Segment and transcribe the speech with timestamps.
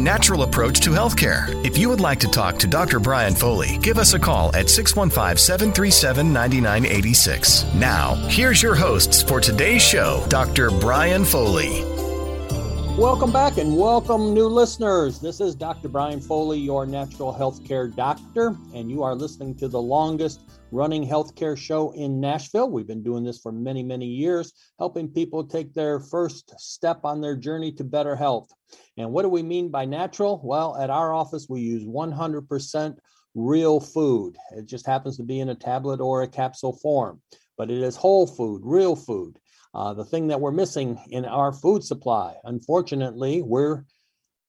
[0.00, 1.48] natural approach to healthcare.
[1.64, 2.98] If you would like to talk to Dr.
[2.98, 7.74] Brian Foley, give us a call at 615 737 9986.
[7.74, 10.70] Now, here's your hosts for today's show Dr.
[10.70, 11.84] Brian Foley.
[12.98, 15.20] Welcome back and welcome new listeners.
[15.20, 15.88] This is Dr.
[15.88, 21.56] Brian Foley, your natural healthcare doctor, and you are listening to the longest running healthcare
[21.56, 22.68] show in Nashville.
[22.68, 27.20] We've been doing this for many, many years, helping people take their first step on
[27.20, 28.52] their journey to better health.
[29.00, 30.40] And what do we mean by natural?
[30.42, 32.96] Well, at our office, we use 100%
[33.34, 34.36] real food.
[34.56, 37.20] It just happens to be in a tablet or a capsule form,
[37.56, 39.38] but it is whole food, real food
[39.74, 42.34] uh, the thing that we're missing in our food supply.
[42.44, 43.84] Unfortunately, we're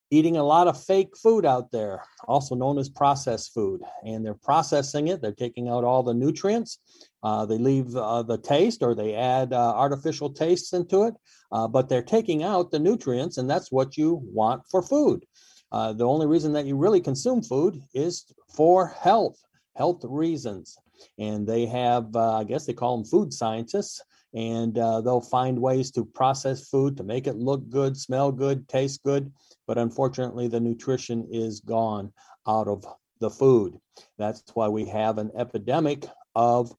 [0.10, 3.82] eating a lot of fake food out there, also known as processed food.
[4.04, 6.80] And they're processing it, they're taking out all the nutrients.
[7.24, 11.14] Uh, they leave uh, the taste or they add uh, artificial tastes into it,
[11.52, 15.26] uh, but they're taking out the nutrients, and that's what you want for food.
[15.72, 18.26] Uh, the only reason that you really consume food is
[18.56, 19.38] for health,
[19.76, 20.78] health reasons.
[21.18, 24.02] And they have, uh, I guess they call them food scientists,
[24.34, 29.04] and they'll find ways to process food to make it look good, smell good, taste
[29.04, 29.32] good.
[29.68, 32.12] But unfortunately, the nutrition is gone
[32.48, 32.86] out of
[33.20, 33.78] the food.
[34.18, 36.74] That's why we have an epidemic of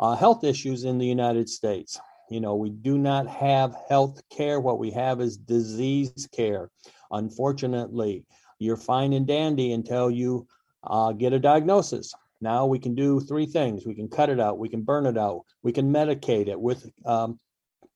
[0.00, 1.98] uh, health issues in the United States.
[2.30, 4.60] You know, we do not have health care.
[4.60, 6.70] What we have is disease care.
[7.10, 8.24] Unfortunately,
[8.58, 10.46] you're fine and dandy until you
[10.84, 12.12] uh, get a diagnosis.
[12.40, 13.86] Now we can do three things.
[13.86, 16.88] We can cut it out, we can burn it out, we can medicate it with
[17.04, 17.40] um,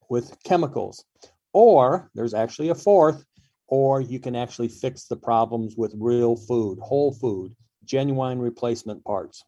[0.09, 1.05] with chemicals,
[1.53, 3.25] or there's actually a fourth,
[3.69, 9.45] or you can actually fix the problems with real food, whole food, genuine replacement parts,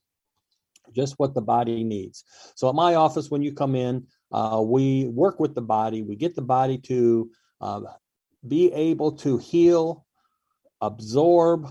[0.93, 2.25] just what the body needs.
[2.55, 6.03] So at my office, when you come in, uh, we work with the body.
[6.03, 7.81] We get the body to uh,
[8.47, 10.05] be able to heal,
[10.81, 11.69] absorb,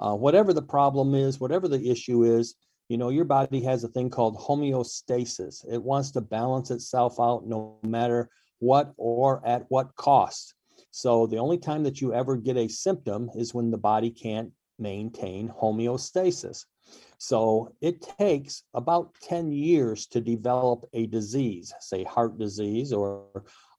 [0.00, 2.56] uh, whatever the problem is, whatever the issue is,
[2.88, 5.64] you know, your body has a thing called homeostasis.
[5.70, 8.28] It wants to balance itself out no matter
[8.58, 10.54] what or at what cost.
[10.90, 14.52] So the only time that you ever get a symptom is when the body can't
[14.78, 16.66] maintain homeostasis.
[17.26, 23.24] So it takes about 10 years to develop a disease, say heart disease or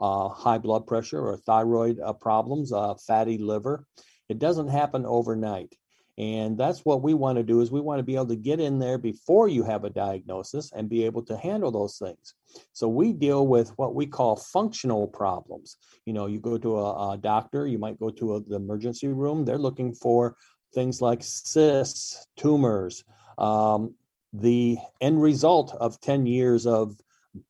[0.02, 3.86] uh, high blood pressure or thyroid uh, problems, uh, fatty liver.
[4.30, 5.76] It doesn't happen overnight.
[6.18, 8.60] And that's what we want to do is we want to be able to get
[8.60, 12.34] in there before you have a diagnosis and be able to handle those things.
[12.74, 15.78] So we deal with what we call functional problems.
[16.08, 19.10] You know, you go to a, a doctor, you might go to a, the emergency
[19.10, 20.36] room, they're looking for
[20.74, 23.04] things like cysts, tumors,
[23.38, 23.96] um,
[24.34, 26.96] the end result of 10 years of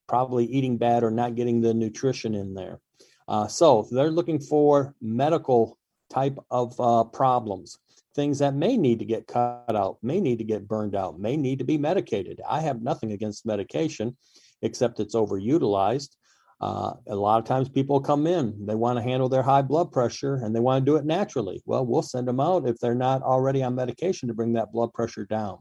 [0.08, 2.80] probably eating bad or not getting the nutrition in there.
[3.28, 5.78] Uh, so they're looking for medical
[6.10, 7.80] type of uh, problems
[8.16, 11.36] things that may need to get cut out, may need to get burned out, may
[11.36, 12.42] need to be medicated.
[12.48, 14.16] I have nothing against medication,
[14.62, 16.16] except it's overutilized.
[16.62, 19.92] Uh, a lot of times people come in, they want to handle their high blood
[19.92, 21.62] pressure and they want to do it naturally.
[21.66, 24.94] Well, we'll send them out if they're not already on medication to bring that blood
[24.94, 25.60] pressure down.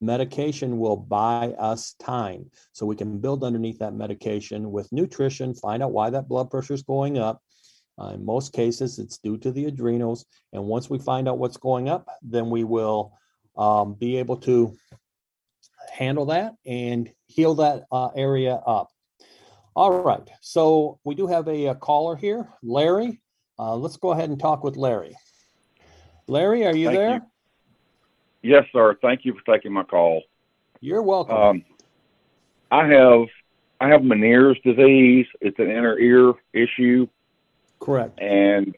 [0.00, 5.82] Medication will buy us time so we can build underneath that medication with nutrition, find
[5.82, 7.40] out why that blood pressure is going up,
[7.98, 10.26] uh, in most cases, it's due to the adrenals.
[10.52, 13.12] And once we find out what's going up, then we will
[13.56, 14.76] um, be able to
[15.90, 18.90] handle that and heal that uh, area up.
[19.76, 20.26] All right.
[20.40, 23.20] So we do have a, a caller here, Larry.
[23.58, 25.14] Uh, let's go ahead and talk with Larry.
[26.26, 27.14] Larry, are you Thank there?
[28.42, 28.54] you.
[28.54, 28.96] Yes, sir.
[29.02, 30.22] Thank you for taking my call.
[30.80, 31.36] You're welcome.
[31.36, 31.64] Um,
[32.70, 33.26] I have
[33.78, 35.26] I have Meniere's disease.
[35.42, 37.06] It's an inner ear issue,
[37.78, 38.18] Correct.
[38.18, 38.74] and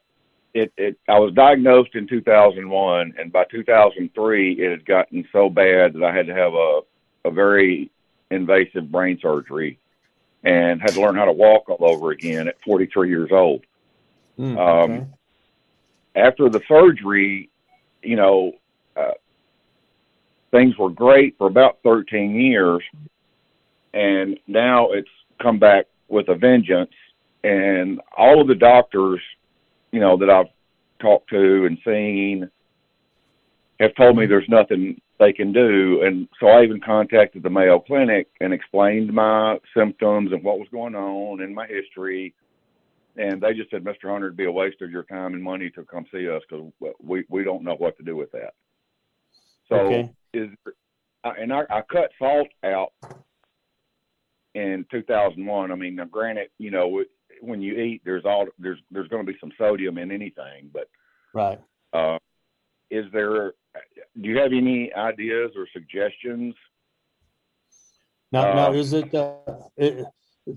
[0.53, 5.94] it, it I was diagnosed in 2001, and by 2003 it had gotten so bad
[5.94, 6.80] that I had to have a
[7.25, 7.91] a very
[8.30, 9.78] invasive brain surgery,
[10.44, 13.65] and had to learn how to walk all over again at 43 years old.
[14.38, 15.06] Mm, Um, okay.
[16.15, 17.50] after the surgery,
[18.03, 18.53] you know,
[18.97, 19.13] uh,
[20.51, 22.83] things were great for about 13 years,
[23.92, 25.10] and now it's
[25.41, 26.92] come back with a vengeance.
[27.45, 29.21] And all of the doctors,
[29.92, 30.48] you know, that I've
[31.01, 32.51] talked to and seen
[33.80, 36.03] have told me there's nothing they can do.
[36.04, 40.68] And so I even contacted the Mayo Clinic and explained my symptoms and what was
[40.70, 42.34] going on and my history
[43.18, 44.10] and they just said, Mr.
[44.10, 46.70] Hunter, it'd be a waste of your time and money to come see us because
[47.03, 48.54] we we don't know what to do with that.
[49.68, 50.15] So Okay.
[50.32, 50.48] is
[51.24, 52.92] I- and I, I cut salt out
[54.54, 55.72] in 2001.
[55.72, 57.03] I mean, now granted, you know,
[57.41, 60.88] when you eat, there's all there's there's going to be some sodium in anything, but
[61.34, 61.60] Right.
[61.92, 62.18] Uh,
[62.91, 63.53] is there?
[64.21, 66.55] Do you have any ideas or suggestions?
[68.33, 69.37] Now, now Uh, is it, uh,
[69.77, 70.07] it,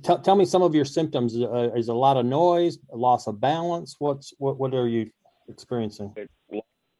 [0.04, 1.36] tell, tell me some of your symptoms.
[1.36, 3.96] Uh, is a lot of noise, loss of balance?
[4.00, 5.10] What's, what, what are you
[5.48, 6.14] experiencing?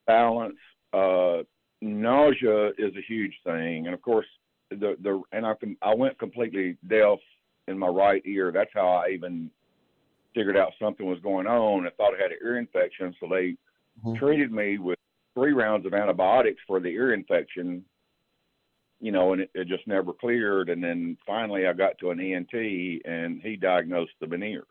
[0.08, 0.58] balance.
[0.94, 1.44] Uh,
[1.82, 4.26] nausea is a huge thing, and of course,
[4.70, 7.20] the the and I can I went completely deaf
[7.68, 8.52] in my right ear.
[8.52, 9.50] That's how I even
[10.34, 11.86] figured out something was going on.
[11.88, 13.56] I thought I had an ear infection, so they
[14.06, 14.18] Mhm.
[14.18, 14.98] treated me with
[15.34, 17.86] three rounds of antibiotics for the ear infection.
[19.00, 20.70] You know, and it, it just never cleared.
[20.70, 22.54] And then finally, I got to an ENT,
[23.06, 24.68] and he diagnosed the Meniere's.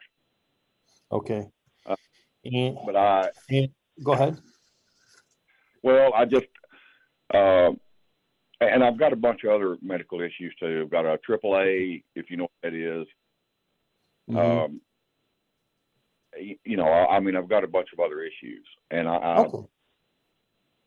[1.11, 1.49] Okay.
[1.85, 1.97] Uh,
[2.45, 3.69] And, But I and,
[4.05, 4.39] go ahead.
[5.83, 6.47] Well, I just,
[7.35, 7.71] uh,
[8.61, 10.83] and I've got a bunch of other medical issues too.
[10.85, 13.07] I've got a AAA, if you know what that is.
[14.31, 14.65] Mhm.
[14.67, 14.81] Um,
[16.65, 19.39] you know, I, I mean, I've got a bunch of other issues, and I, I,
[19.47, 19.67] Okay.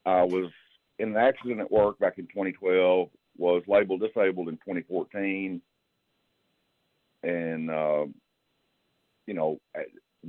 [0.06, 0.52] I was
[1.00, 3.10] in an accident at work back in 2012.
[3.38, 5.60] Was labeled disabled in 2014,
[7.24, 8.06] and uh,
[9.26, 9.60] you know,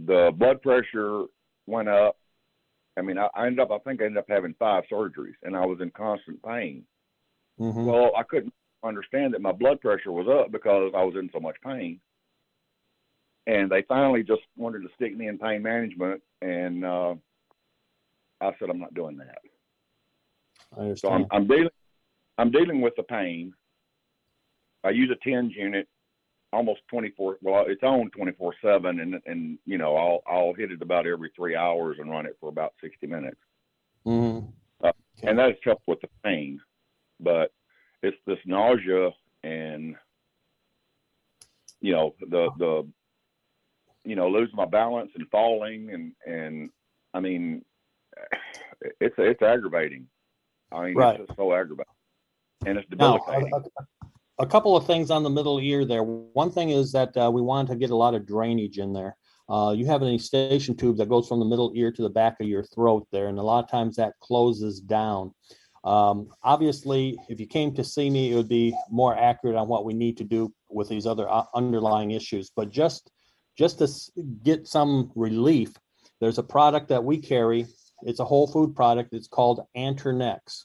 [0.06, 1.24] the blood pressure
[1.66, 2.16] went up.
[2.96, 3.70] I mean, I, I ended up.
[3.70, 6.84] I think I ended up having five surgeries, and I was in constant pain.
[7.60, 7.84] Mhm.
[7.84, 11.40] Well, I couldn't understand that my blood pressure was up because I was in so
[11.40, 12.00] much pain.
[13.46, 17.14] And they finally just wanted to stick me in pain management, and uh,
[18.40, 19.38] I said I'm not doing that.
[20.78, 21.26] I So I'm.
[21.30, 21.68] I'm dealing,
[22.38, 23.52] I'm dealing with the pain.
[24.82, 25.88] I use a TENS unit
[26.52, 27.38] almost 24.
[27.42, 31.30] Well, it's on 24 seven, and and you know I'll I'll hit it about every
[31.36, 33.40] three hours and run it for about 60 minutes.
[34.06, 34.52] Mhm.
[35.22, 36.60] and that's helped with the pain.
[37.20, 37.52] But
[38.02, 39.10] it's this nausea
[39.42, 39.96] and
[41.80, 42.86] you know the the
[44.04, 46.70] you know losing my balance and falling and and
[47.14, 47.64] I mean
[49.00, 50.06] it's it's aggravating.
[50.74, 51.20] I mean Right.
[51.20, 51.92] it's just so aggravating
[52.66, 53.50] and it's Now, debilitating.
[53.54, 53.86] a, a-
[54.40, 56.02] a couple of things on the middle ear there.
[56.02, 59.16] One thing is that uh, we want to get a lot of drainage in there.
[59.48, 62.40] Uh, you have an eustachian tube that goes from the middle ear to the back
[62.40, 65.32] of your throat there, and a lot of times that closes down.
[65.84, 69.84] Um, obviously, if you came to see me, it would be more accurate on what
[69.84, 72.50] we need to do with these other uh, underlying issues.
[72.56, 73.12] But just
[73.56, 74.10] just to s-
[74.42, 75.74] get some relief,
[76.20, 77.66] there's a product that we carry.
[78.04, 79.12] It's a whole food product.
[79.12, 80.64] It's called Antronex.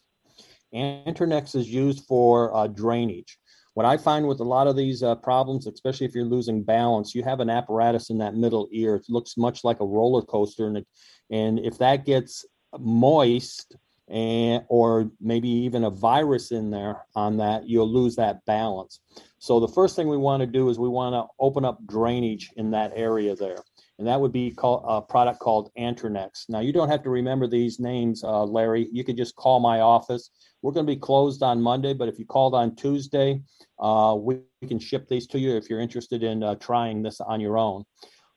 [0.74, 3.40] Antronex is used for uh, drainage.
[3.74, 7.16] What I find with a lot of these uh, problems, especially if you're losing balance,
[7.16, 8.96] you have an apparatus in that middle ear.
[8.96, 10.88] It looks much like a roller coaster, and it,
[11.30, 12.46] and if that gets
[12.78, 13.76] moist,
[14.10, 19.00] and or maybe even a virus in there on that, you'll lose that balance.
[19.38, 22.50] So the first thing we want to do is we want to open up drainage
[22.58, 23.64] in that area there,
[24.00, 26.46] and that would be called a product called Antronex.
[26.48, 28.88] Now you don't have to remember these names, uh, Larry.
[28.92, 30.32] You could just call my office.
[30.62, 33.42] We're going to be closed on Monday, but if you called on Tuesday,
[33.78, 37.20] uh, we, we can ship these to you if you're interested in uh, trying this
[37.20, 37.84] on your own.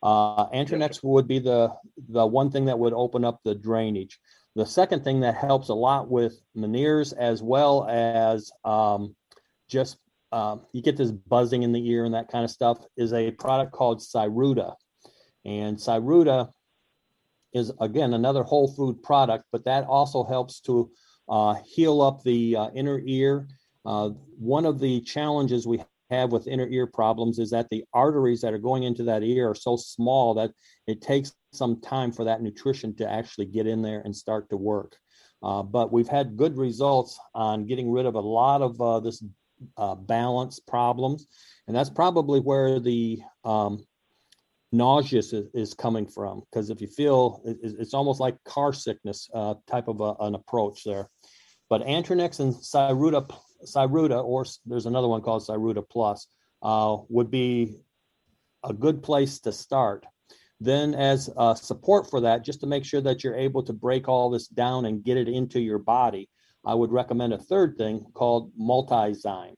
[0.03, 1.73] Uh, Antronex would be the
[2.09, 4.19] the one thing that would open up the drainage.
[4.57, 9.15] The second thing that helps a lot with Meniere's as well as um,
[9.69, 9.97] just
[10.33, 13.31] um, you get this buzzing in the ear and that kind of stuff is a
[13.33, 14.75] product called Cyruta.
[15.45, 16.51] And Cyruta
[17.53, 20.91] is again another whole food product, but that also helps to
[21.29, 23.49] uh, heal up the uh, inner ear.
[23.85, 28.41] Uh, one of the challenges we have with inner ear problems is that the arteries
[28.41, 30.53] that are going into that ear are so small that
[30.87, 34.57] it takes some time for that nutrition to actually get in there and start to
[34.57, 34.97] work.
[35.43, 39.25] Uh, but we've had good results on getting rid of a lot of uh, this
[39.77, 41.27] uh, balance problems,
[41.67, 43.85] and that's probably where the um,
[44.73, 46.43] nauseous is, is coming from.
[46.51, 50.35] Because if you feel it, it's almost like car sickness uh, type of a, an
[50.35, 51.09] approach there.
[51.69, 53.31] But Antronex and Cyruta,
[53.65, 56.27] Cyruta, or there's another one called Cyruta Plus,
[56.63, 57.77] uh, would be
[58.65, 60.05] a good place to start.
[60.61, 64.09] Then, as uh, support for that, just to make sure that you're able to break
[64.09, 66.29] all this down and get it into your body,
[66.65, 69.55] I would recommend a third thing called multizyme.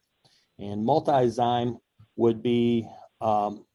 [0.59, 1.78] And multizyme
[2.16, 2.88] would be
[3.21, 3.66] um,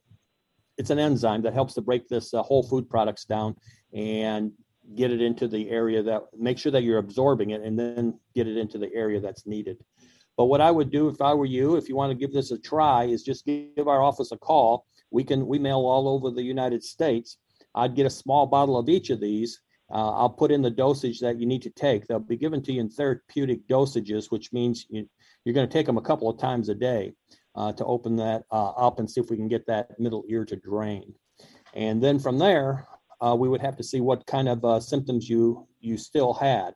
[0.79, 3.53] it's an enzyme that helps to break this uh, whole food products down
[3.93, 4.51] and
[4.95, 8.47] get it into the area that make sure that you're absorbing it and then get
[8.47, 9.77] it into the area that's needed.
[10.37, 12.51] But what I would do if I were you, if you want to give this
[12.51, 14.85] a try, is just give our office a call.
[15.11, 17.37] We can we mail all over the United States.
[17.75, 19.61] I'd get a small bottle of each of these.
[19.91, 22.07] Uh, I'll put in the dosage that you need to take.
[22.07, 25.09] They'll be given to you in therapeutic dosages, which means you,
[25.43, 27.11] you're going to take them a couple of times a day
[27.55, 30.45] uh, to open that uh, up and see if we can get that middle ear
[30.45, 31.13] to drain.
[31.73, 32.87] And then from there,
[33.21, 36.73] uh, we would have to see what kind of uh, symptoms you you still had.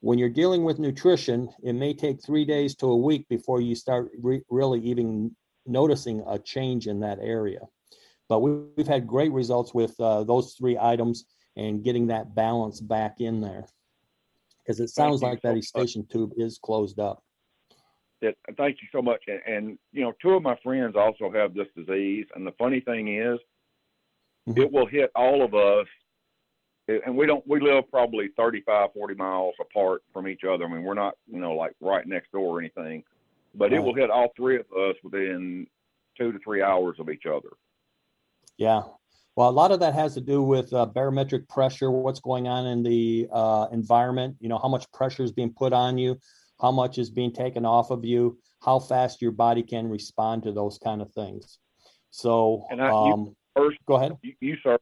[0.00, 3.74] When you're dealing with nutrition, it may take three days to a week before you
[3.74, 5.34] start re- really even
[5.64, 7.60] noticing a change in that area.
[8.28, 11.24] But we, have had great results with uh, those three items
[11.56, 13.66] and getting that balance back in there.
[14.62, 17.22] Because it sounds like that eustachian tube is closed up.
[18.22, 19.22] It, thank you so much.
[19.28, 22.26] And, and, you know, two of my friends also have this disease.
[22.34, 23.38] And the funny thing is,
[24.48, 24.60] mm-hmm.
[24.60, 25.86] it will hit all of us.
[26.88, 30.64] And we don't, we live probably 35, 40 miles apart from each other.
[30.64, 33.02] I mean, we're not, you know, like right next door or anything,
[33.54, 35.66] but it will hit all three of us within
[36.16, 37.48] two to three hours of each other.
[38.56, 38.82] Yeah.
[39.34, 42.66] Well, a lot of that has to do with uh, barometric pressure, what's going on
[42.66, 46.18] in the uh, environment, you know, how much pressure is being put on you,
[46.60, 50.52] how much is being taken off of you, how fast your body can respond to
[50.52, 51.58] those kind of things.
[52.10, 54.12] So, and I, um, you first, go ahead.
[54.22, 54.78] You, you, sir,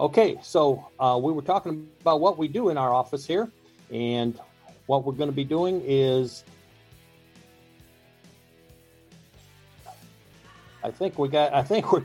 [0.00, 3.50] Okay, so uh, we were talking about what we do in our office here.
[3.90, 4.40] And
[4.88, 6.44] what we're going to be doing is
[10.82, 12.02] I think we got, I think we're,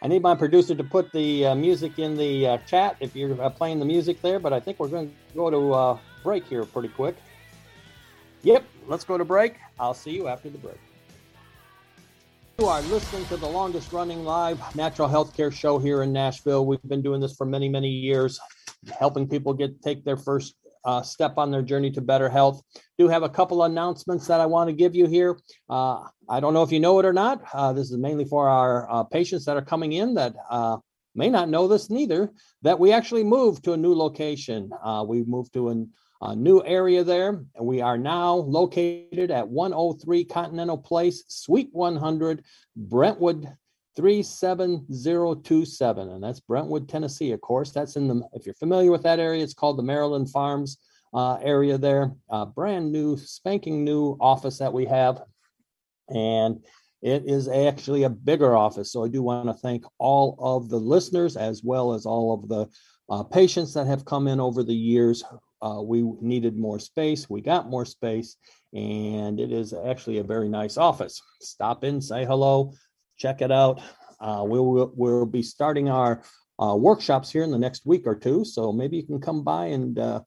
[0.00, 3.40] I need my producer to put the uh, music in the uh, chat if you're
[3.42, 6.46] uh, playing the music there, but I think we're going to go to uh, break
[6.46, 7.16] here pretty quick.
[8.44, 9.56] Yep, let's go to break.
[9.80, 10.78] I'll see you after the break.
[12.58, 16.66] You are listening to the longest running live natural healthcare show here in Nashville.
[16.66, 18.38] We've been doing this for many, many years,
[18.96, 22.62] helping people get take their first uh, step on their journey to better health.
[22.98, 25.38] Do have a couple of announcements that I want to give you here.
[25.68, 27.42] Uh, I don't know if you know it or not.
[27.52, 30.76] Uh, this is mainly for our uh, patients that are coming in that uh,
[31.14, 32.32] may not know this neither.
[32.62, 34.70] That we actually moved to a new location.
[34.82, 35.90] Uh, we moved to an
[36.22, 37.44] a new area there.
[37.60, 42.44] We are now located at 103 Continental Place, Suite 100,
[42.76, 43.52] Brentwood
[43.96, 46.08] 37027.
[46.08, 47.72] And that's Brentwood, Tennessee, of course.
[47.72, 50.78] That's in the, if you're familiar with that area, it's called the Maryland Farms
[51.14, 52.12] uh, area there.
[52.30, 55.22] Uh, brand new, spanking new office that we have.
[56.08, 56.64] And
[57.02, 58.92] it is actually a bigger office.
[58.92, 62.48] So I do want to thank all of the listeners as well as all of
[62.48, 62.68] the
[63.10, 65.24] uh, patients that have come in over the years
[65.62, 67.30] uh, we needed more space.
[67.30, 68.36] We got more space,
[68.74, 71.22] and it is actually a very nice office.
[71.40, 72.72] Stop in, say hello,
[73.16, 73.80] check it out.
[74.20, 76.22] Uh, we'll, we'll be starting our
[76.58, 79.66] uh, workshops here in the next week or two, so maybe you can come by
[79.66, 80.20] and uh,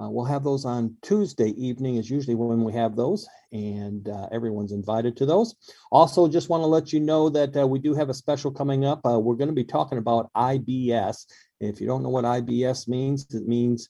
[0.00, 4.28] uh, we'll have those on Tuesday evening, is usually when we have those, and uh,
[4.32, 5.54] everyone's invited to those.
[5.90, 8.86] Also, just want to let you know that uh, we do have a special coming
[8.86, 9.00] up.
[9.04, 11.26] We're going to be talking about IBS.
[11.60, 13.88] If you don't know what IBS means, it means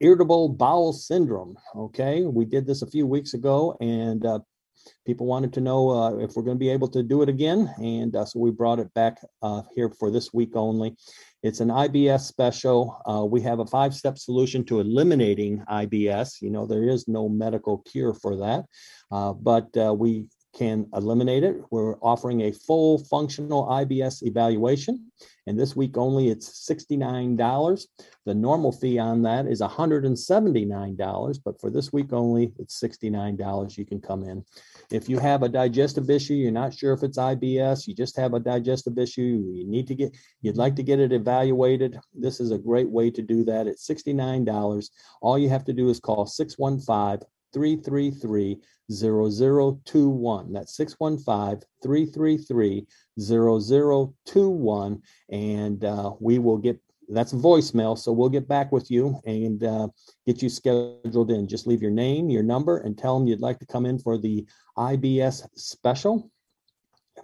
[0.00, 1.56] irritable bowel syndrome.
[1.74, 4.26] Okay, we did this a few weeks ago, and
[5.04, 7.72] people wanted to know uh, if we're going to be able to do it again,
[7.78, 10.96] and uh, so we brought it back uh, here for this week only.
[11.42, 13.00] It's an IBS special.
[13.08, 16.40] Uh, we have a five-step solution to eliminating IBS.
[16.40, 18.64] You know, there is no medical cure for that,
[19.42, 20.26] but we
[20.56, 21.56] can eliminate it.
[21.70, 25.12] We're offering a full functional IBS evaluation.
[25.46, 27.86] And this week only, it's $69.
[28.24, 31.38] The normal fee on that is $179.
[31.44, 33.76] But for this week only, it's $69.
[33.76, 34.44] You can come in.
[34.90, 38.34] If you have a digestive issue, you're not sure if it's IBS, you just have
[38.34, 41.98] a digestive issue, you need to get, you'd like to get it evaluated.
[42.14, 43.66] This is a great way to do that.
[43.66, 44.88] It's $69.
[45.20, 48.60] All you have to do is call 615 333
[48.92, 50.52] 0021.
[50.52, 52.86] That's 615 333
[53.20, 55.02] 0021.
[55.30, 57.96] And uh, we will get that's voicemail.
[57.98, 59.88] So we'll get back with you and uh,
[60.26, 61.46] get you scheduled in.
[61.48, 64.18] Just leave your name, your number, and tell them you'd like to come in for
[64.18, 64.46] the
[64.76, 66.30] IBS special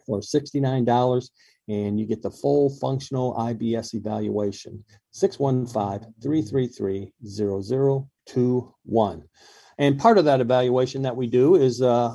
[0.06, 1.28] for $69
[1.68, 4.84] and you get the full functional IBS evaluation.
[5.12, 9.22] 615 333 0021.
[9.78, 12.14] And part of that evaluation that we do is uh,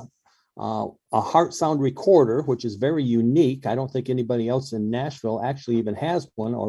[0.58, 3.66] uh, a heart sound recorder, which is very unique.
[3.66, 6.68] I don't think anybody else in Nashville actually even has one, or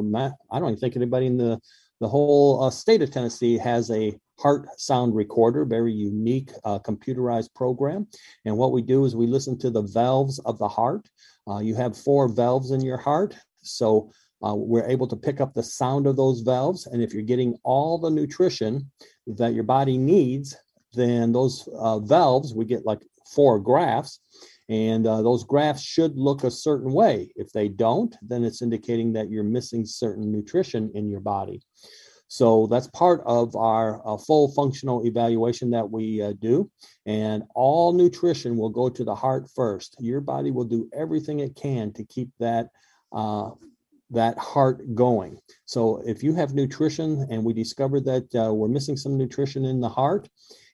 [0.52, 1.60] I don't even think anybody in the
[2.00, 7.54] the whole uh, state of Tennessee has a heart sound recorder, very unique uh, computerized
[7.54, 8.08] program.
[8.46, 11.10] And what we do is we listen to the valves of the heart.
[11.46, 14.12] Uh, you have four valves in your heart, so
[14.48, 16.86] uh, we're able to pick up the sound of those valves.
[16.86, 18.90] And if you're getting all the nutrition
[19.28, 20.56] that your body needs
[20.94, 23.02] then those uh, valves, we get like
[23.36, 24.20] four graphs,
[24.70, 27.32] and uh, those graphs should look a certain way.
[27.36, 31.62] If they don't, then it's indicating that you're missing certain nutrition in your body.
[32.30, 36.70] So that's part of our uh, full functional evaluation that we uh, do.
[37.08, 39.96] And all nutrition will go to the heart first.
[40.00, 42.70] Your body will do everything it can to keep that
[43.12, 43.50] uh,
[44.12, 45.40] that heart going.
[45.66, 49.80] So if you have nutrition and we discover that uh, we're missing some nutrition in
[49.80, 50.30] the heart,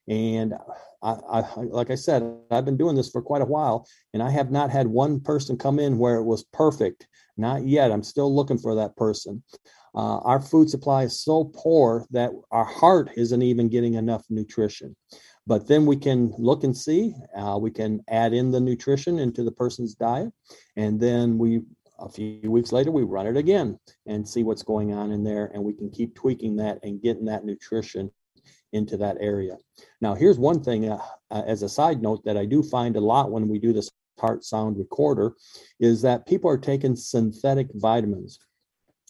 [0.08, 0.54] and
[1.02, 4.30] I, I, like I said, I've been doing this for quite a while, and I
[4.30, 7.08] have not had one person come in where it was perfect.
[7.38, 7.92] Not yet.
[7.92, 9.44] I'm still looking for that person.
[9.94, 14.96] Uh, our food supply is so poor that our heart isn't even getting enough nutrition.
[15.48, 17.14] But then we can look and see.
[17.38, 20.32] Uh, we can add in the nutrition into the person's diet,
[20.76, 21.62] and then we
[22.00, 25.50] a few weeks later we run it again and see what's going on in there
[25.54, 28.12] and we can keep tweaking that and getting that nutrition
[28.76, 29.58] into that area.
[30.02, 31.00] Now, here's one thing uh,
[31.32, 33.90] uh, as a side note that I do find a lot when we do this
[34.20, 35.34] heart sound recorder
[35.80, 38.40] is that people are taking synthetic vitamins.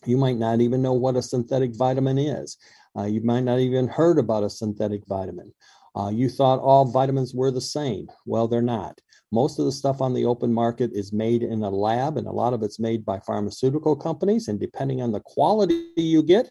[0.06, 2.58] You might not even know what a synthetic vitamin is.
[2.98, 5.54] Uh, you might not even heard about a synthetic vitamin.
[5.96, 8.08] Uh, you thought all vitamins were the same.
[8.26, 9.00] Well, they're not.
[9.32, 12.32] Most of the stuff on the open market is made in a lab, and a
[12.32, 14.48] lot of it's made by pharmaceutical companies.
[14.48, 16.50] And depending on the quality you get,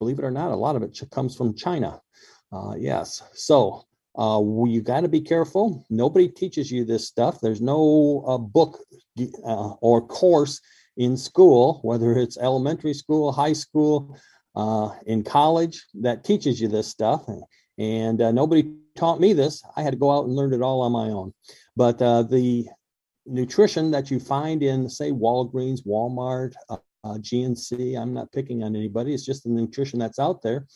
[0.00, 2.00] believe it or not, a lot of it comes from China.
[2.52, 3.22] Uh, yes.
[3.32, 3.84] So
[4.18, 5.84] uh, you got to be careful.
[5.88, 7.40] Nobody teaches you this stuff.
[7.40, 8.78] There's no uh, book
[9.44, 10.60] uh, or course
[10.96, 14.16] in school, whether it's elementary school, high school,
[14.56, 17.24] uh, in college, that teaches you this stuff.
[17.78, 19.62] And uh, nobody taught me this.
[19.76, 21.32] I had to go out and learn it all on my own.
[21.76, 22.66] But the
[23.26, 26.52] nutrition that you find in, say, Walgreens, Walmart,
[27.06, 29.14] GNC, I'm not picking on anybody.
[29.14, 30.66] It's just the nutrition that's out there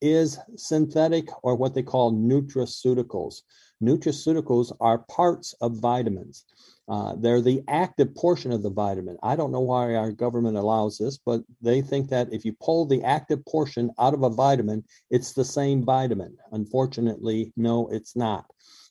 [0.00, 3.42] is synthetic or what they call nutraceuticals.
[3.82, 6.44] Nutraceuticals are parts of vitamins.
[6.88, 9.16] Uh, they're the active portion of the vitamin.
[9.22, 12.86] I don't know why our government allows this, but they think that if you pull
[12.86, 16.36] the active portion out of a vitamin, it's the same vitamin.
[16.52, 18.46] Unfortunately, no, it's not.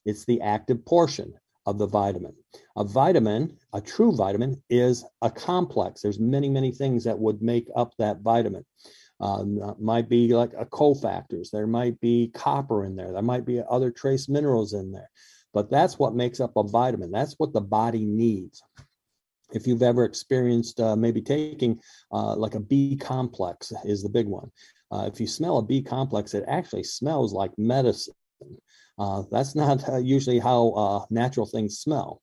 [0.06, 1.34] It's the active portion
[1.66, 2.36] of the vitamin.
[2.76, 6.02] A vitamin, a true vitamin, is a complex.
[6.02, 8.66] There's many, many things that would make up that vitamin.
[9.22, 11.50] Um, uh, might be like a cofactors.
[11.50, 13.14] There might be copper in there.
[13.14, 15.10] There might be other trace minerals in there.
[15.54, 17.12] But that's what makes up a vitamin.
[17.12, 18.62] That's what the body needs.
[19.54, 21.80] If you've ever experienced uh, maybe taking
[22.12, 24.52] uh, like a B complex is the big one.
[24.92, 28.14] Uh, if you smell a B complex, it actually smells like medicine.
[29.00, 32.22] Uh, that's not uh, usually how natural things smell.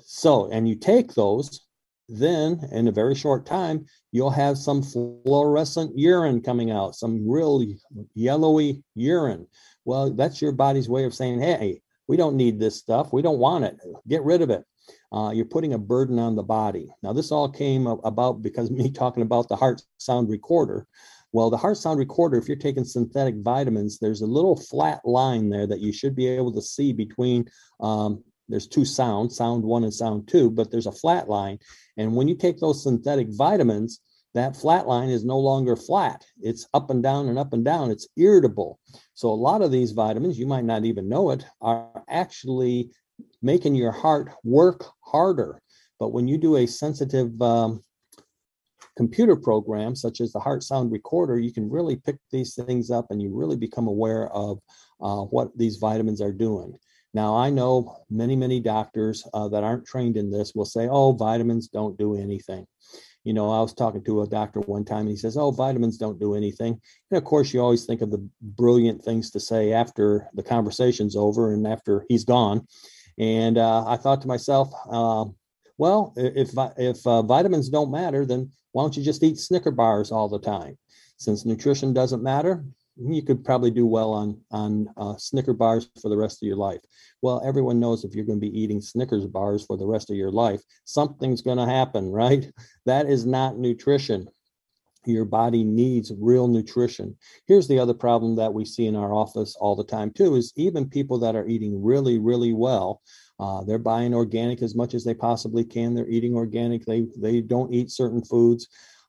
[0.00, 1.67] so, and you take those
[2.08, 7.78] then in a very short time, you'll have some fluorescent urine coming out, some really
[8.14, 9.46] yellowy urine.
[9.84, 13.12] Well, that's your body's way of saying, hey, we don't need this stuff.
[13.12, 13.78] We don't want it.
[14.08, 14.64] Get rid of it.
[15.12, 16.90] Uh, you're putting a burden on the body.
[17.02, 20.86] Now, this all came about because me talking about the heart sound recorder.
[21.32, 25.50] Well, the heart sound recorder, if you're taking synthetic vitamins, there's a little flat line
[25.50, 27.46] there that you should be able to see between
[27.80, 31.58] um, there's two sounds, sound one and sound two, but there's a flat line.
[31.98, 34.00] And when you take those synthetic vitamins,
[34.34, 36.24] that flat line is no longer flat.
[36.40, 37.90] It's up and down and up and down.
[37.90, 38.78] It's irritable.
[39.14, 42.90] So a lot of these vitamins, you might not even know it, are actually
[43.42, 45.60] making your heart work harder.
[45.98, 47.82] But when you do a sensitive um,
[48.96, 53.06] computer program, such as the heart sound recorder, you can really pick these things up
[53.10, 54.60] and you really become aware of
[55.00, 56.78] uh, what these vitamins are doing.
[57.14, 61.12] Now, I know many, many doctors uh, that aren't trained in this will say, oh,
[61.12, 62.66] vitamins don't do anything.
[63.24, 65.98] You know, I was talking to a doctor one time and he says, oh, vitamins
[65.98, 66.80] don't do anything.
[67.10, 71.16] And of course, you always think of the brilliant things to say after the conversation's
[71.16, 72.66] over and after he's gone.
[73.18, 75.26] And uh, I thought to myself, uh,
[75.76, 80.10] well, if if uh, vitamins don't matter, then why don't you just eat Snicker bars
[80.10, 80.78] all the time?
[81.16, 82.64] Since nutrition doesn't matter,
[83.00, 86.56] you could probably do well on on uh, Snicker bars for the rest of your
[86.56, 86.80] life.
[87.22, 90.16] Well, everyone knows if you're going to be eating Snickers bars for the rest of
[90.16, 92.50] your life, something's going to happen, right?
[92.86, 94.28] That is not nutrition.
[95.06, 97.16] Your body needs real nutrition.
[97.46, 100.52] Here's the other problem that we see in our office all the time too: is
[100.56, 103.00] even people that are eating really, really well.
[103.40, 105.94] Uh, they're buying organic as much as they possibly can.
[105.94, 106.84] They're eating organic.
[106.84, 108.68] They they don't eat certain foods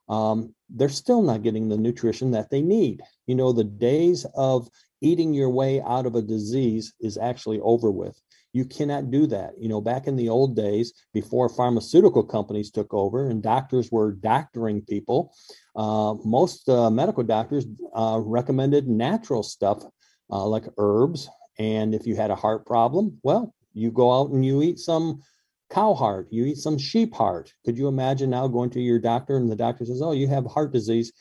[0.09, 3.01] um, they're still not getting the nutrition that they need.
[3.27, 4.69] You know, the days of
[5.01, 8.19] eating your way out of a disease is actually over with.
[8.51, 9.51] You cannot do that.
[9.59, 14.13] You know, back in the old days, before pharmaceutical companies took over and doctors were
[14.13, 15.33] doctoring people,
[15.75, 19.83] uh, most uh, medical doctors uh, recommended natural stuff
[20.31, 21.29] uh, like herbs.
[21.59, 25.21] And if you had a heart problem, well, you go out and you eat some
[25.69, 27.53] cow heart, you eat some sheep heart.
[27.65, 30.45] Could you imagine now going to your doctor and the doctor says, Oh, you have
[30.45, 31.13] heart disease.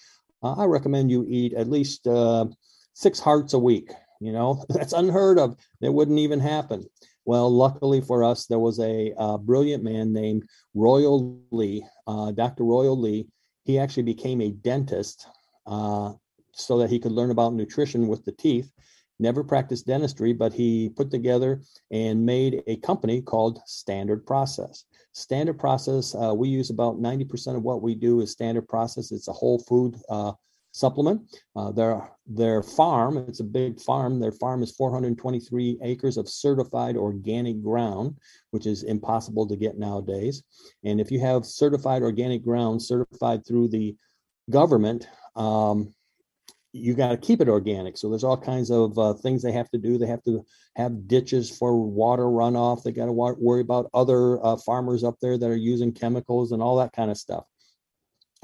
[0.42, 2.46] Uh, I recommend you eat at least uh,
[2.94, 3.90] six hearts a week.
[4.20, 5.56] You know, that's unheard of.
[5.80, 6.86] It wouldn't even happen.
[7.24, 12.64] Well, luckily for us, there was a uh, brilliant man named Royal Lee, uh, Dr.
[12.64, 13.26] Royal Lee.
[13.64, 15.26] He actually became a dentist
[15.66, 16.14] uh,
[16.52, 18.72] so that he could learn about nutrition with the teeth
[19.18, 24.84] never practiced dentistry, but he put together and made a company called Standard Process.
[25.12, 29.10] Standard Process, uh, we use about 90% of what we do is Standard Process.
[29.10, 30.32] It's a whole food uh,
[30.72, 31.22] supplement.
[31.56, 34.20] Uh, their, their farm, it's a big farm.
[34.20, 38.16] Their farm is 423 acres of certified organic ground,
[38.50, 40.42] which is impossible to get nowadays.
[40.84, 43.96] And if you have certified organic ground certified through the
[44.50, 45.94] government, um,
[46.78, 47.96] you got to keep it organic.
[47.96, 49.98] So there's all kinds of uh, things they have to do.
[49.98, 50.44] They have to
[50.76, 52.82] have ditches for water runoff.
[52.82, 56.52] They got to wa- worry about other uh, farmers up there that are using chemicals
[56.52, 57.44] and all that kind of stuff.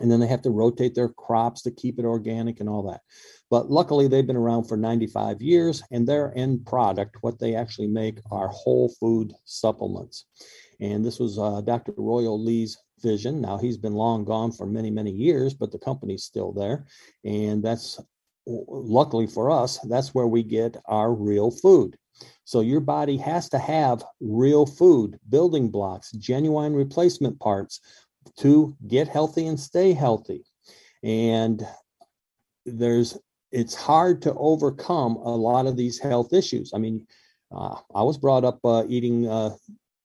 [0.01, 3.01] And then they have to rotate their crops to keep it organic and all that.
[3.49, 7.87] But luckily, they've been around for 95 years, and their end product, what they actually
[7.87, 10.25] make, are whole food supplements.
[10.81, 11.95] And this was uh, Dr.
[11.97, 13.41] Royal Lee's vision.
[13.41, 16.87] Now he's been long gone for many, many years, but the company's still there.
[17.25, 18.01] And that's
[18.47, 21.97] luckily for us, that's where we get our real food.
[22.45, 27.81] So your body has to have real food, building blocks, genuine replacement parts
[28.39, 30.45] to get healthy and stay healthy.
[31.03, 31.67] And
[32.67, 33.19] there's
[33.53, 36.73] it's hard to overcome a lot of these health issues.
[36.75, 37.07] I mean,
[37.55, 39.51] uh, I was brought up uh, eating uh,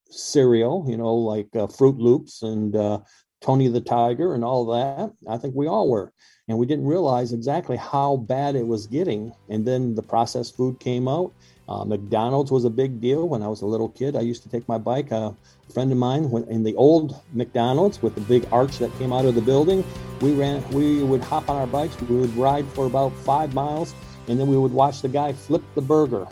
[0.10, 3.00] cereal, you know, like uh, Froot Loops and uh,
[3.42, 5.14] Tony the Tiger and all that.
[5.28, 6.12] I think we all were
[6.50, 9.32] and we didn't realize exactly how bad it was getting.
[9.50, 11.32] And then the processed food came out.
[11.70, 14.16] Uh, McDonald's was a big deal when I was a little kid.
[14.16, 15.12] I used to take my bike.
[15.12, 15.32] Uh,
[15.70, 19.14] a friend of mine went in the old McDonald's with the big arch that came
[19.14, 19.86] out of the building.
[20.22, 20.68] We ran.
[20.72, 22.02] We would hop on our bikes.
[22.02, 23.94] We would ride for about five miles,
[24.28, 26.28] and then we would watch the guy flip the burger.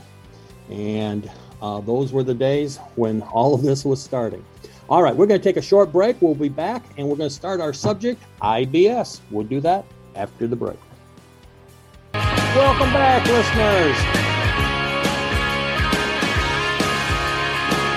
[0.72, 1.30] And
[1.62, 4.44] uh, those were the days when all of this was starting.
[4.90, 6.22] All right, we're going to take a short break.
[6.22, 9.20] We'll be back, and we're going to start our subject, IBS.
[9.32, 9.84] We'll do that
[10.16, 10.78] after the break.
[12.14, 13.98] Welcome back, listeners.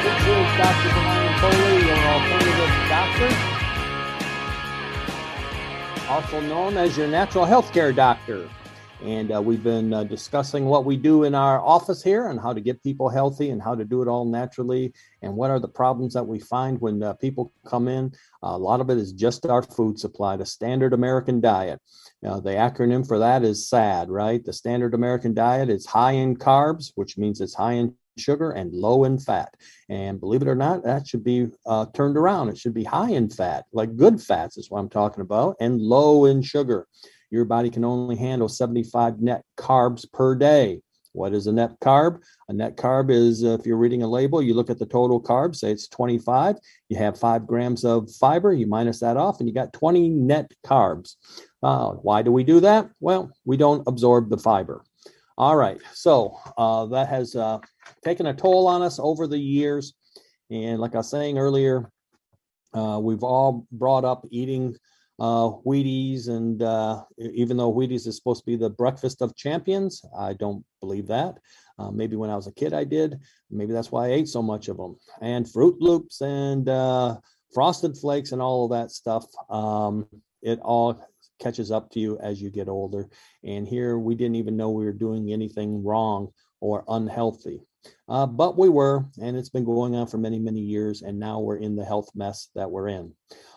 [0.02, 0.90] This is Dr.
[0.90, 3.30] Brian Foley, your alternative doctor,
[6.10, 8.48] also known as your natural health care doctor.
[9.02, 12.52] And uh, we've been uh, discussing what we do in our office here and how
[12.52, 15.68] to get people healthy and how to do it all naturally and what are the
[15.68, 18.12] problems that we find when uh, people come in.
[18.42, 21.80] a lot of it is just our food supply, the standard American diet.
[22.20, 24.44] Now, the acronym for that is SAD, right?
[24.44, 28.74] The standard American diet is high in carbs, which means it's high in sugar and
[28.74, 29.54] low in fat.
[29.88, 32.50] And believe it or not, that should be uh, turned around.
[32.50, 35.80] It should be high in fat, like good fats is what I'm talking about, and
[35.80, 36.86] low in sugar.
[37.30, 40.80] Your body can only handle 75 net carbs per day.
[41.12, 42.22] What is a net carb?
[42.48, 45.20] A net carb is uh, if you're reading a label, you look at the total
[45.20, 46.56] carbs, say it's 25,
[46.88, 50.52] you have five grams of fiber, you minus that off, and you got 20 net
[50.64, 51.16] carbs.
[51.62, 52.88] Uh, why do we do that?
[53.00, 54.84] Well, we don't absorb the fiber.
[55.36, 55.80] All right.
[55.94, 57.58] So uh, that has uh,
[58.04, 59.94] taken a toll on us over the years.
[60.50, 61.90] And like I was saying earlier,
[62.74, 64.76] uh, we've all brought up eating
[65.20, 70.02] uh, Wheaties, and uh, even though Wheaties is supposed to be the breakfast of champions,
[70.18, 71.36] I don't believe that.
[71.78, 73.20] Uh, maybe when I was a kid, I did.
[73.50, 74.96] Maybe that's why I ate so much of them.
[75.20, 77.18] And Froot Loops and uh,
[77.52, 79.26] Frosted Flakes and all of that stuff.
[79.50, 80.06] Um,
[80.42, 81.06] it all
[81.38, 83.08] catches up to you as you get older.
[83.44, 86.28] And here we didn't even know we were doing anything wrong
[86.60, 87.60] or unhealthy.
[88.08, 91.02] Uh, but we were, and it's been going on for many, many years.
[91.02, 93.12] And now we're in the health mess that we're in.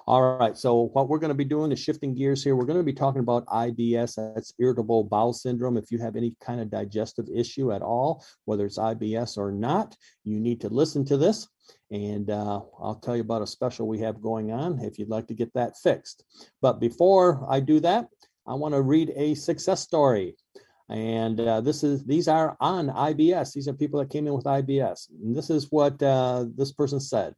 [0.06, 0.58] All right.
[0.58, 2.56] So, what we're going to be doing is shifting gears here.
[2.56, 5.78] We're going to be talking about IBS, that's irritable bowel syndrome.
[5.78, 9.96] If you have any kind of digestive issue at all, whether it's IBS or not,
[10.24, 11.48] you need to listen to this.
[11.90, 15.28] And uh, I'll tell you about a special we have going on if you'd like
[15.28, 16.26] to get that fixed.
[16.62, 18.08] But before I do that,
[18.46, 20.36] I want to read a success story.
[20.94, 23.52] And uh, this is these are on IBS.
[23.52, 25.10] These are people that came in with IBS.
[25.10, 27.34] And this is what uh, this person said.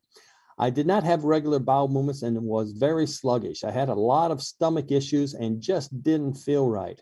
[0.58, 3.63] I did not have regular bowel movements and was very sluggish.
[3.63, 7.02] I had a lot of stomach issues and just didn't feel right.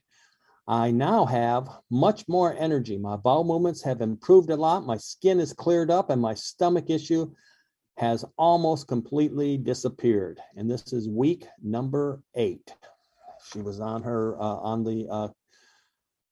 [0.68, 2.98] I now have much more energy.
[2.98, 4.86] My bowel movements have improved a lot.
[4.86, 7.32] My skin is cleared up, and my stomach issue
[7.98, 10.39] has almost completely disappeared.
[10.56, 12.74] And this is week number eight.
[13.52, 15.28] She was on her uh, on the uh,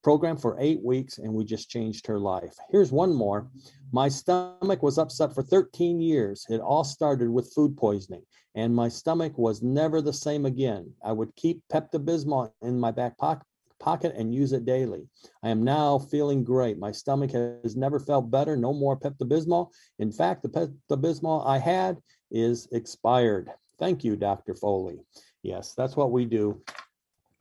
[0.03, 2.55] program for eight weeks and we just changed her life.
[2.69, 3.47] Here's one more.
[3.91, 6.45] My stomach was upset for 13 years.
[6.49, 8.23] It all started with food poisoning,
[8.55, 10.91] and my stomach was never the same again.
[11.03, 15.07] I would keep Pepto Bismol in my back pocket and use it daily.
[15.43, 16.77] I am now feeling great.
[16.77, 18.55] My stomach has never felt better.
[18.55, 19.69] No more Pepto Bismol.
[19.99, 21.97] In fact, the Pepto Bismol I had
[22.29, 23.49] is expired.
[23.77, 24.53] Thank you, Dr.
[24.53, 24.99] Foley.
[25.43, 26.61] Yes, that's what we do.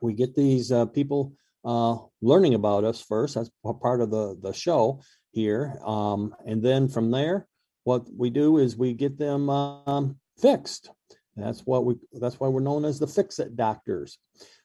[0.01, 3.35] We get these uh, people uh, learning about us first.
[3.35, 5.01] That's part of the, the show
[5.33, 5.79] here.
[5.85, 7.47] Um, and then from there,
[7.85, 10.91] what we do is we get them um, fixed.
[11.37, 11.95] That's what we.
[12.13, 14.19] That's why we're known as the fix-it doctors.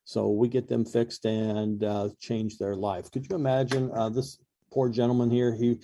[0.04, 3.10] So we get them fixed and uh, change their life.
[3.12, 4.38] Could you imagine uh, this
[4.72, 5.54] poor gentleman here?
[5.54, 5.80] He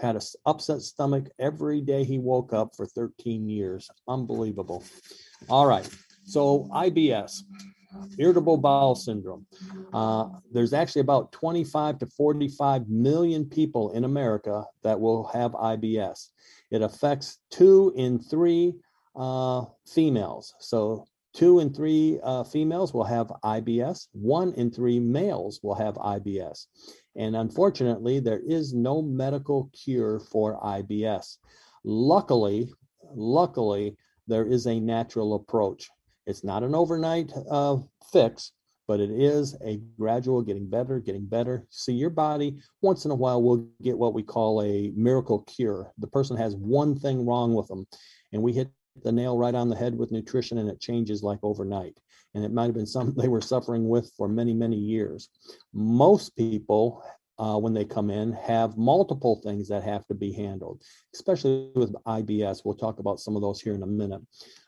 [0.00, 3.88] had an upset stomach every day he woke up for 13 years.
[4.08, 4.84] Unbelievable.
[5.48, 5.88] All right.
[6.24, 7.42] So IBS
[8.18, 9.46] irritable bowel syndrome.
[9.92, 16.28] Uh, there's actually about 25 to 45 million people in America that will have IBS.
[16.70, 18.74] It affects two in three
[19.16, 20.54] uh, females.
[20.58, 25.94] So, two in three uh, females will have IBS, one in three males will have
[25.94, 26.66] IBS.
[27.16, 31.38] And unfortunately, there is no medical cure for IBS.
[31.84, 32.70] Luckily,
[33.14, 35.90] luckily, there is a natural approach.
[36.26, 37.78] It's not an overnight uh,
[38.12, 38.52] fix,
[38.88, 41.66] but it is a gradual getting better, getting better.
[41.70, 45.92] See, your body once in a while will get what we call a miracle cure.
[45.98, 47.86] The person has one thing wrong with them,
[48.32, 48.70] and we hit
[49.02, 51.98] the nail right on the head with nutrition, and it changes like overnight.
[52.34, 55.28] And it might have been something they were suffering with for many, many years.
[55.72, 57.02] Most people
[57.38, 60.82] uh, when they come in have multiple things that have to be handled,
[61.14, 62.62] especially with IBS.
[62.64, 64.22] We'll talk about some of those here in a minute.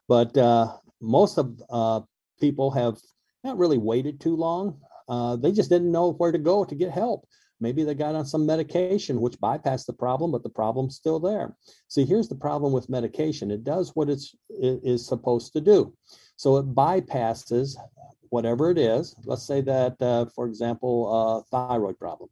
[0.08, 2.00] But uh, most of uh,
[2.40, 2.96] people have
[3.42, 4.80] not really waited too long.
[5.08, 7.26] Uh, they just didn't know where to go to get help.
[7.60, 11.56] Maybe they got on some medication which bypassed the problem, but the problem's still there.
[11.88, 15.94] See, here's the problem with medication: it does what it's it is supposed to do.
[16.36, 17.76] So it bypasses
[18.30, 19.14] whatever it is.
[19.24, 22.28] Let's say that, uh, for example, thyroid problem.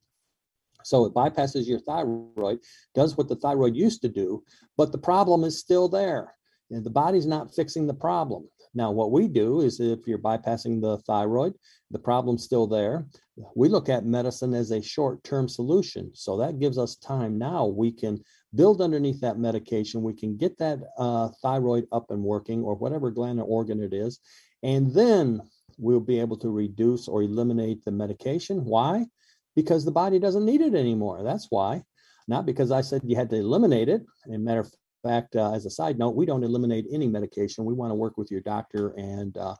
[0.85, 2.59] So it bypasses your thyroid,
[2.95, 4.43] does what the thyroid used to do,
[4.77, 6.35] but the problem is still there.
[6.71, 8.49] And the body's not fixing the problem.
[8.75, 11.55] Now, what we do is if you're bypassing the thyroid,
[11.91, 13.07] the problem's still there.
[13.55, 16.11] We look at medicine as a short term solution.
[16.15, 17.39] So that gives us time.
[17.39, 18.23] Now we can
[18.55, 20.03] build underneath that medication.
[20.03, 23.93] We can get that uh, thyroid up and working or whatever gland or organ it
[23.93, 24.21] is.
[24.63, 25.43] And then
[25.79, 28.65] we'll be able to reduce or eliminate the medication.
[28.65, 29.07] Why?
[29.55, 31.23] Because the body doesn't need it anymore.
[31.23, 31.83] That's why.
[32.29, 34.03] Not because I said you had to eliminate it.
[34.27, 34.73] And matter of
[35.03, 37.65] fact, uh, as a side note, we don't eliminate any medication.
[37.65, 39.57] We want to work with your doctor and uh,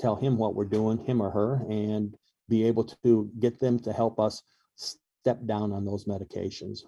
[0.00, 2.14] tell him what we're doing, him or her, and
[2.48, 4.42] be able to get them to help us
[4.76, 6.80] step down on those medications.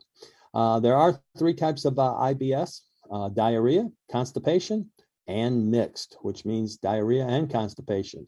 [0.52, 2.80] Uh, there are three types of uh, IBS
[3.10, 4.86] uh, diarrhea, constipation,
[5.26, 8.26] and mixed, which means diarrhea and constipation.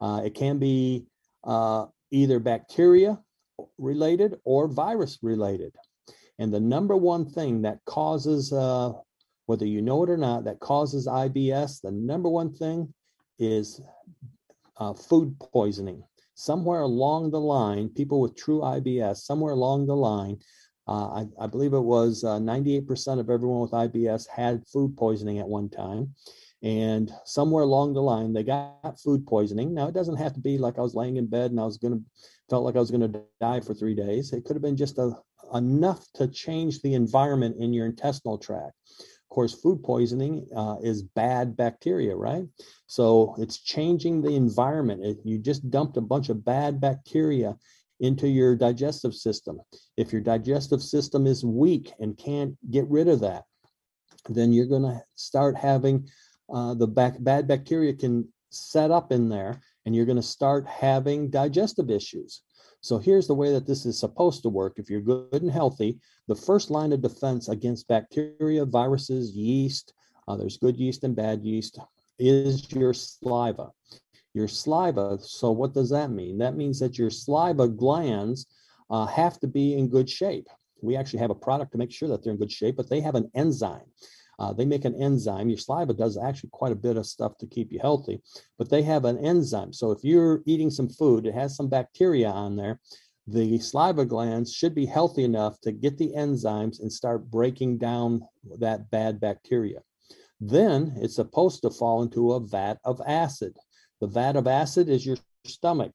[0.00, 1.06] Uh, it can be
[2.10, 3.18] either bacteria
[3.78, 5.74] related or virus related.
[6.38, 8.92] And the number one thing that causes, uh,
[9.46, 12.92] whether you know it or not, that causes IBS, the number one thing
[13.38, 13.80] is
[14.78, 16.02] uh, food poisoning.
[16.34, 20.38] somewhere along the line, people with true IBS, somewhere along the line,
[20.88, 25.38] uh, I, I, believe it was uh, 98% of everyone with IBS had food poisoning
[25.38, 26.14] at one time.
[26.62, 29.74] And somewhere along the line, they got food poisoning.
[29.74, 31.76] Now, it doesn't have to be like I was laying in bed and I was
[31.76, 32.04] going to,
[32.48, 34.32] felt like I was going to die for three days.
[34.32, 35.12] It could have been just a,
[35.54, 38.74] enough to change the environment in your intestinal tract.
[38.98, 42.44] Of course, food poisoning uh, is bad bacteria, right?
[42.86, 45.04] So it's changing the environment.
[45.04, 47.56] It, you just dumped a bunch of bad bacteria
[48.00, 49.60] into your digestive system.
[49.96, 53.44] If your digestive system is weak and can't get rid of that,
[54.28, 56.08] then you're going to start having
[56.52, 60.66] uh, the back, bad bacteria can set up in there and you're going to start
[60.66, 62.42] having digestive issues.
[62.82, 64.74] So here's the way that this is supposed to work.
[64.76, 69.94] If you're good and healthy, the first line of defense against bacteria, viruses, yeast,
[70.26, 71.78] uh, there's good yeast and bad yeast,
[72.18, 73.70] is your saliva.
[74.34, 76.38] Your saliva, so what does that mean?
[76.38, 78.46] That means that your saliva glands
[78.90, 80.48] uh, have to be in good shape.
[80.82, 83.00] We actually have a product to make sure that they're in good shape, but they
[83.00, 83.86] have an enzyme.
[84.38, 85.48] Uh, they make an enzyme.
[85.48, 88.20] Your saliva does actually quite a bit of stuff to keep you healthy,
[88.58, 89.72] but they have an enzyme.
[89.72, 92.80] So if you're eating some food, it has some bacteria on there.
[93.28, 98.22] The saliva glands should be healthy enough to get the enzymes and start breaking down
[98.58, 99.80] that bad bacteria.
[100.40, 103.56] Then it's supposed to fall into a vat of acid.
[104.00, 105.94] The vat of acid is your stomach.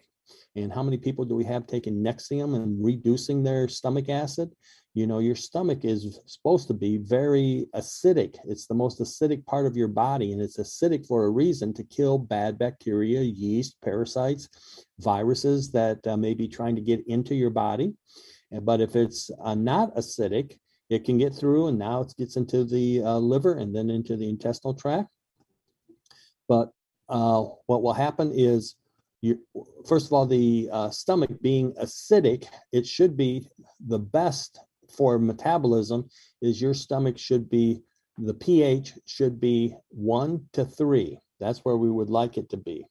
[0.56, 4.54] And how many people do we have taking Nexium and reducing their stomach acid?
[4.98, 8.36] You know your stomach is supposed to be very acidic.
[8.46, 11.84] It's the most acidic part of your body and it's acidic for a reason to
[11.84, 14.50] kill bad bacteria yeast parasites
[14.98, 17.94] viruses that uh, may be trying to get into your body.
[18.52, 20.58] But if it's uh, not acidic
[20.90, 24.18] it can get through and now it gets into the uh, liver and then into
[24.18, 25.10] the intestinal tract.
[26.48, 26.72] But
[27.08, 28.76] uh, what will happen is
[29.22, 29.40] you,
[29.88, 33.48] first of all, the uh, stomach being acidic, it should be
[33.86, 34.60] the best
[34.92, 36.10] for metabolism
[36.42, 37.82] is your stomach should be
[38.18, 41.20] the pH should be one to three.
[41.40, 42.86] That's where we would like it to be,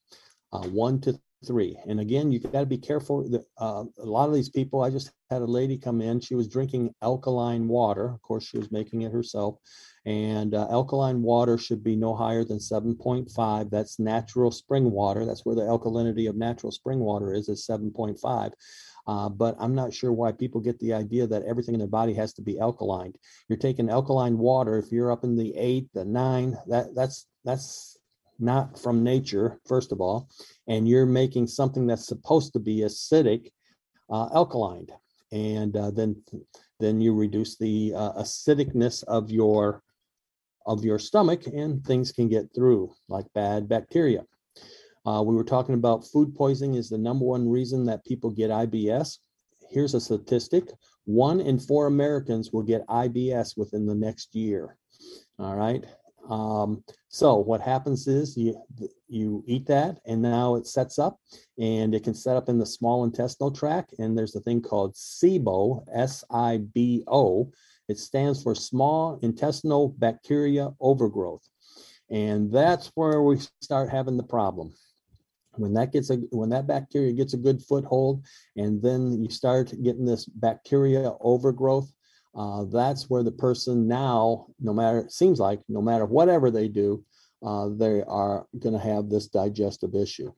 [0.53, 1.77] uh, one to three.
[1.89, 3.29] And again, you got to be careful.
[3.29, 6.21] That, uh, a lot of these people, I just had a lady come in.
[6.21, 8.09] She was drinking alkaline water.
[8.09, 9.59] Of course, she was making it herself.
[10.05, 13.71] And uh, alkaline water should be no higher than 7.5.
[13.71, 15.25] That's natural spring water.
[15.25, 18.53] That's where the alkalinity of natural spring water is, is 7.5.
[19.07, 22.12] Uh, but I'm not sure why people get the idea that everything in their body
[22.14, 23.12] has to be alkaline.
[23.49, 24.79] You're taking alkaline water.
[24.79, 27.99] If you're up in the eight, the nine, that that's that's
[28.38, 30.29] not from nature, first of all,
[30.66, 33.53] and you're making something that's supposed to be acidic
[34.11, 34.88] uh, alkaline,
[35.33, 36.23] and uh, then
[36.81, 39.83] then you reduce the uh, acidicness of your
[40.66, 44.25] of your stomach, and things can get through like bad bacteria.
[45.07, 48.51] Uh, we were talking about food poisoning is the number one reason that people get
[48.51, 49.19] IBS.
[49.71, 50.71] Here's a statistic
[51.05, 54.77] one in four Americans will get IBS within the next year.
[55.38, 55.85] All right.
[56.29, 58.61] Um, so what happens is you
[59.07, 61.21] you eat that and now it sets up
[61.57, 64.95] and it can set up in the small intestinal tract and there's a thing called
[64.95, 67.53] SIBO S-I-B-O
[67.88, 71.49] it stands for small intestinal bacteria overgrowth
[72.11, 74.75] and that's where we start having the problem
[75.57, 78.25] when that gets a when that bacteria gets a good foothold
[78.57, 81.92] and then you start getting this bacteria overgrowth
[82.35, 87.05] uh, that's where the person now no matter seems like no matter whatever they do
[87.45, 90.33] uh, they are going to have this digestive issue.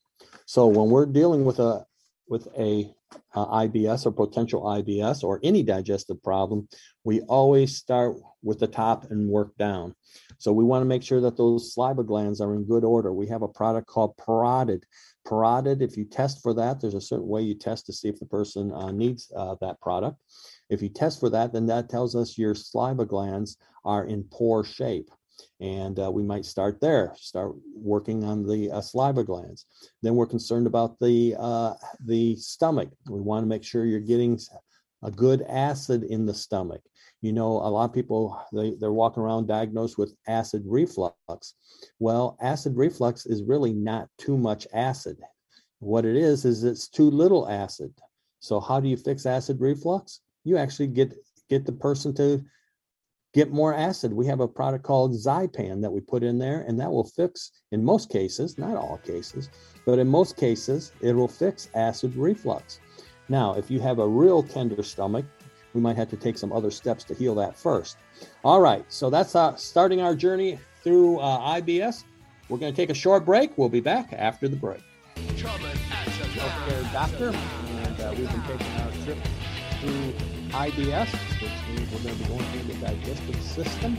[0.46, 1.84] So when we're dealing with a
[2.28, 2.92] with a
[3.34, 6.68] uh, IBS or potential IBS or any digestive problem,
[7.04, 9.94] we always start with the top and work down.
[10.38, 13.12] So we want to make sure that those saliva glands are in good order.
[13.12, 14.82] We have a product called Parotid.
[15.26, 18.18] Parotid, if you test for that, there's a certain way you test to see if
[18.18, 20.18] the person uh, needs uh, that product.
[20.70, 24.64] If you test for that, then that tells us your saliva glands are in poor
[24.64, 25.10] shape
[25.60, 29.66] and uh, we might start there start working on the uh, saliva glands
[30.02, 31.74] then we're concerned about the uh,
[32.04, 34.38] the stomach we want to make sure you're getting
[35.02, 36.82] a good acid in the stomach
[37.20, 41.54] you know a lot of people they, they're walking around diagnosed with acid reflux
[41.98, 45.16] well acid reflux is really not too much acid
[45.80, 47.92] what it is is it's too little acid
[48.40, 51.14] so how do you fix acid reflux you actually get
[51.48, 52.44] get the person to
[53.34, 54.12] get more acid.
[54.12, 57.52] We have a product called Zypan that we put in there, and that will fix,
[57.72, 59.50] in most cases, not all cases,
[59.84, 62.80] but in most cases, it will fix acid reflux.
[63.28, 65.26] Now, if you have a real tender stomach,
[65.78, 67.98] we might have to take some other steps to heal that first.
[68.42, 72.02] All right, so that's uh, starting our journey through uh, IBS.
[72.48, 73.56] We're going to take a short break.
[73.56, 74.82] We'll be back after the break.
[76.34, 79.18] healthcare doctor, and uh, we've been taking our trip
[79.80, 80.12] through
[80.50, 83.96] IBS, which means we're going to be going through the digestive system.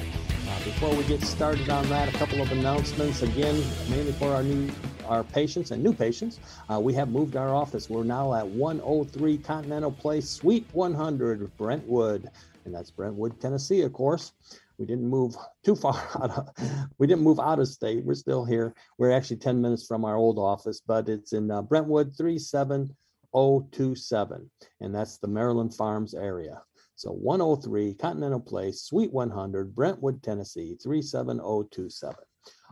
[0.49, 3.55] Uh, before we get started on that, a couple of announcements again,
[3.89, 4.69] mainly for our new
[5.09, 6.39] our patients and new patients.
[6.71, 7.89] Uh, we have moved our office.
[7.89, 12.29] We're now at 103 Continental Place, Suite 100, Brentwood,
[12.65, 14.31] and that's Brentwood, Tennessee, of course.
[14.77, 15.35] We didn't move
[15.65, 16.47] too far out of,
[16.97, 18.05] we didn't move out of state.
[18.05, 18.73] We're still here.
[18.97, 24.49] We're actually 10 minutes from our old office, but it's in uh, Brentwood 37027.
[24.79, 26.61] And that's the Maryland Farms area.
[26.95, 32.15] So 103 Continental Place, Suite 100, Brentwood, Tennessee 37027.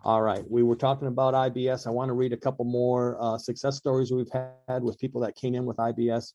[0.04, 1.88] All right, we were talking about IBS.
[1.88, 5.36] I want to read a couple more uh, success stories we've had with people that
[5.36, 6.34] came in with IBS.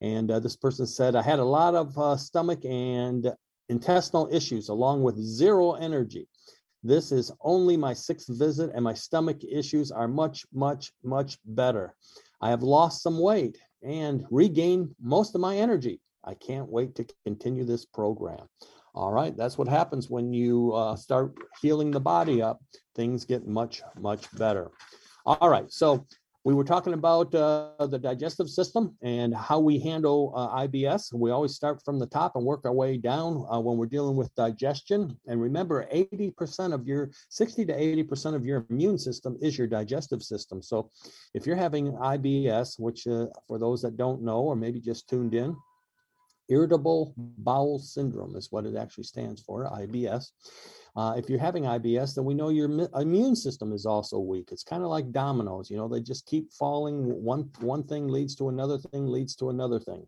[0.00, 3.32] And uh, this person said, I had a lot of uh, stomach and
[3.68, 6.28] intestinal issues along with zero energy.
[6.84, 11.94] This is only my sixth visit, and my stomach issues are much, much, much better.
[12.40, 16.00] I have lost some weight and regained most of my energy.
[16.24, 18.46] I can't wait to continue this program.
[18.94, 22.60] All right, that's what happens when you uh, start healing the body up.
[22.94, 24.70] Things get much, much better.
[25.24, 26.06] All right, so
[26.44, 31.14] we were talking about uh, the digestive system and how we handle uh, IBS.
[31.14, 34.16] We always start from the top and work our way down uh, when we're dealing
[34.16, 35.16] with digestion.
[35.28, 40.22] And remember, 80% of your, 60 to 80% of your immune system is your digestive
[40.22, 40.60] system.
[40.60, 40.90] So
[41.32, 45.34] if you're having IBS, which uh, for those that don't know or maybe just tuned
[45.34, 45.56] in,
[46.48, 50.30] irritable bowel syndrome is what it actually stands for, IBS.
[50.94, 52.68] Uh, if you're having IBS, then we know your
[53.00, 54.50] immune system is also weak.
[54.52, 57.04] It's kind of like dominoes, you know, they just keep falling.
[57.04, 60.06] One one thing leads to another thing, leads to another thing.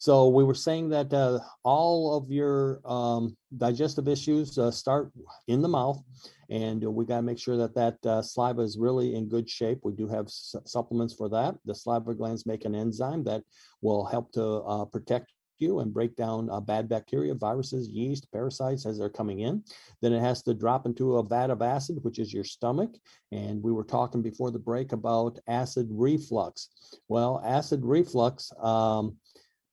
[0.00, 5.12] So we were saying that uh, all of your um, digestive issues uh, start
[5.46, 6.02] in the mouth,
[6.48, 9.80] and we got to make sure that that uh, saliva is really in good shape.
[9.82, 11.56] We do have supplements for that.
[11.66, 13.42] The saliva glands make an enzyme that
[13.82, 18.86] will help to uh, protect you and break down uh, bad bacteria, viruses, yeast, parasites
[18.86, 19.62] as they're coming in.
[20.00, 22.96] Then it has to drop into a vat of acid, which is your stomach.
[23.32, 26.68] And we were talking before the break about acid reflux.
[27.08, 29.16] Well, acid reflux, um,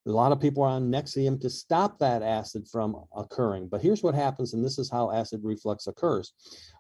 [0.08, 3.68] a lot of people are on Nexium to stop that acid from occurring.
[3.68, 6.34] But here's what happens, and this is how acid reflux occurs.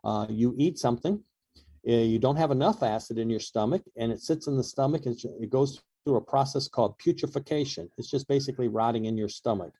[0.04, 1.22] Uh, you eat something,
[1.86, 5.06] eh, you don't have enough acid in your stomach, and it sits in the stomach,
[5.06, 7.90] and it goes through a process called putrefaction.
[7.98, 9.74] It's just basically rotting in your stomach.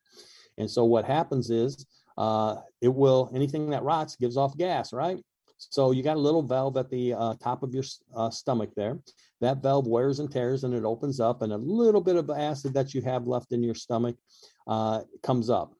[0.58, 1.86] And so what happens is
[2.18, 5.18] uh, it will, anything that rots gives off gas, right?
[5.56, 8.98] So you got a little valve at the uh, top of your uh, stomach there.
[9.40, 12.74] That valve wears and tears and it opens up, and a little bit of acid
[12.74, 14.16] that you have left in your stomach
[14.66, 15.72] uh, comes up.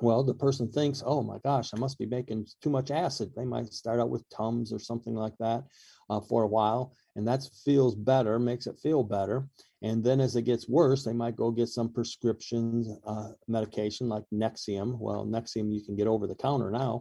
[0.00, 3.32] Well, the person thinks, oh my gosh, I must be making too much acid.
[3.34, 5.64] They might start out with Tums or something like that
[6.10, 9.48] uh, for a while and that feels better, makes it feel better.
[9.82, 14.24] And then as it gets worse, they might go get some prescription uh, medication like
[14.32, 14.98] Nexium.
[14.98, 17.00] Well, Nexium you can get over the counter now.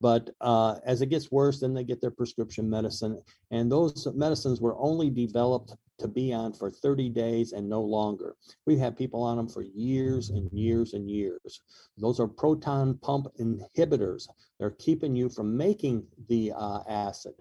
[0.00, 3.20] But uh, as it gets worse, then they get their prescription medicine.
[3.50, 8.34] And those medicines were only developed to be on for 30 days and no longer.
[8.66, 11.60] We've had people on them for years and years and years.
[11.98, 14.26] Those are proton pump inhibitors.
[14.58, 17.34] They're keeping you from making the uh, acid.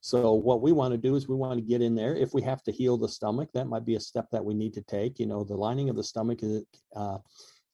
[0.00, 2.14] So what we want to do is we want to get in there.
[2.14, 4.74] If we have to heal the stomach, that might be a step that we need
[4.74, 5.18] to take.
[5.18, 7.18] You know, the lining of the stomach is, uh,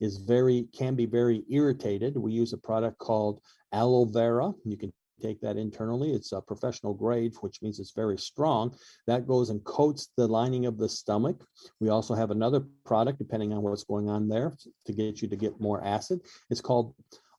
[0.00, 2.16] is very can be very irritated.
[2.16, 3.40] We use a product called
[3.72, 4.52] aloe vera.
[4.64, 6.12] You can take that internally.
[6.12, 8.74] It's a professional grade, which means it's very strong.
[9.06, 11.44] That goes and coats the lining of the stomach.
[11.80, 14.56] We also have another product, depending on what's going on there,
[14.86, 16.20] to get you to get more acid.
[16.50, 16.94] It's called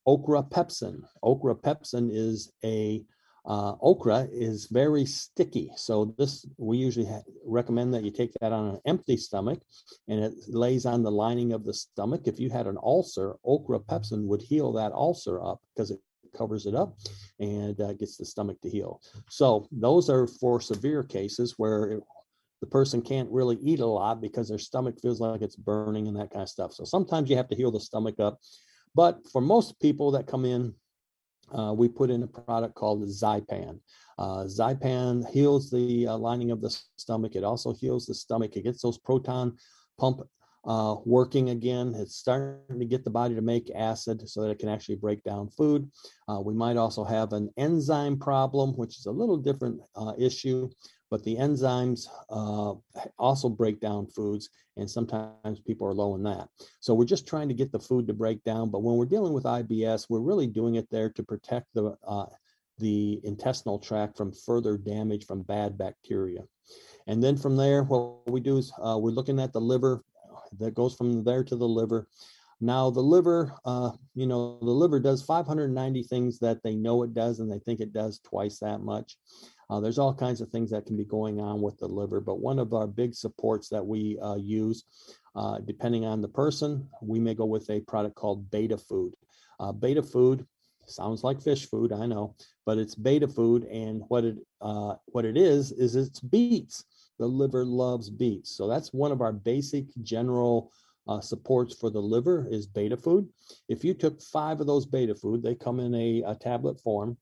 [0.05, 1.03] okra pepsin.
[1.21, 3.03] Okra pepsin is a
[3.47, 5.71] uh, okra is very sticky.
[5.75, 9.59] So this, we usually ha- recommend that you take that on an empty stomach
[10.07, 12.21] and it lays on the lining of the stomach.
[12.25, 15.99] If you had an ulcer, okra pepsin would heal that ulcer up because it
[16.35, 16.97] covers it up
[17.39, 19.01] and uh, gets the stomach to heal.
[19.29, 22.03] So those are for severe cases where it,
[22.61, 26.17] the person can't really eat a lot because their stomach feels like it's burning and
[26.17, 26.73] that kind of stuff.
[26.73, 28.39] So sometimes you have to heal the stomach up.
[28.95, 30.73] But for most people that come in
[31.51, 33.79] uh, we put in a product called Zypan.
[34.17, 37.35] Uh, Zypan heals the uh, lining of the stomach.
[37.35, 38.55] It also heals the stomach.
[38.55, 39.57] It gets those proton
[39.97, 40.21] pump
[40.65, 41.93] uh, working again.
[41.95, 45.23] It's starting to get the body to make acid so that it can actually break
[45.23, 45.89] down food.
[46.27, 50.69] Uh, we might also have an enzyme problem, which is a little different uh, issue
[51.09, 52.73] but the enzymes uh,
[53.17, 56.49] also break down foods, and sometimes people are low in that.
[56.79, 58.69] So we're just trying to get the food to break down.
[58.71, 62.25] But when we're dealing with IBS, we're really doing it there to protect the uh,
[62.77, 66.41] the intestinal tract from further damage from bad bacteria.
[67.07, 70.03] And then from there, what we do is uh, we're looking at the liver
[70.59, 72.07] that goes from there to the liver.
[72.61, 77.13] Now, the liver, uh, you know, the liver does 590 things that they know it
[77.13, 79.17] does, and they think it does twice that much.
[79.69, 82.39] Uh, there's all kinds of things that can be going on with the liver, but
[82.39, 84.83] one of our big supports that we uh, use,
[85.35, 89.13] uh, depending on the person, we may go with a product called Beta Food.
[89.59, 90.45] Uh, beta Food
[90.87, 92.35] sounds like fish food, I know,
[92.65, 96.85] but it's Beta Food, and what it uh, what it is is it's beets.
[97.17, 100.71] The liver loves beets, so that's one of our basic general
[101.07, 103.29] uh, supports for the liver is beta food.
[103.69, 107.17] If you took five of those beta food, they come in a, a tablet form.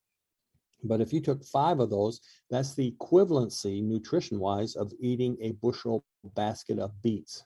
[0.84, 5.52] But if you took five of those, that's the equivalency nutrition wise of eating a
[5.54, 6.04] bushel
[6.36, 7.44] basket of beets.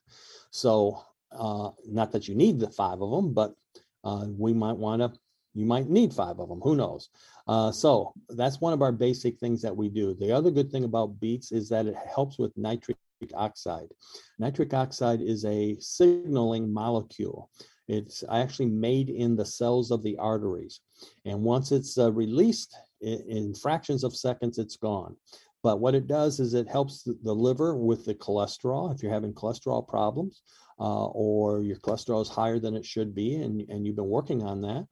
[0.52, 3.54] So, uh, not that you need the five of them, but
[4.04, 5.12] uh, we might want to,
[5.54, 6.62] you might need five of them.
[6.62, 7.10] Who knows?
[7.48, 10.14] Uh, so, that's one of our basic things that we do.
[10.14, 12.98] The other good thing about beets is that it helps with nitric
[13.34, 13.90] oxide.
[14.40, 17.50] Nitric oxide is a signaling molecule.
[17.88, 20.82] It's actually made in the cells of the arteries.
[21.26, 25.16] And once it's uh, released in, fractions of seconds, it's gone.
[25.64, 28.94] But what it does is it helps the, the liver with the cholesterol.
[28.94, 30.42] If you're having cholesterol problems
[30.80, 34.44] uh, or your cholesterol is higher than it should be and, and you've been working
[34.44, 34.86] on that,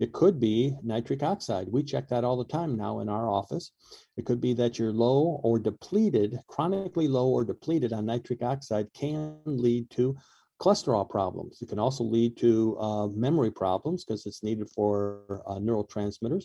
[0.00, 1.68] it could be nitric oxide.
[1.70, 3.72] We check that all the time now in our office.
[4.16, 8.92] It could be that you're low or depleted, chronically low or depleted on nitric oxide
[8.94, 10.16] can lead to
[10.60, 11.62] cholesterol problems.
[11.62, 16.44] It can also lead to uh, memory problems because it's needed for uh, neurotransmitters.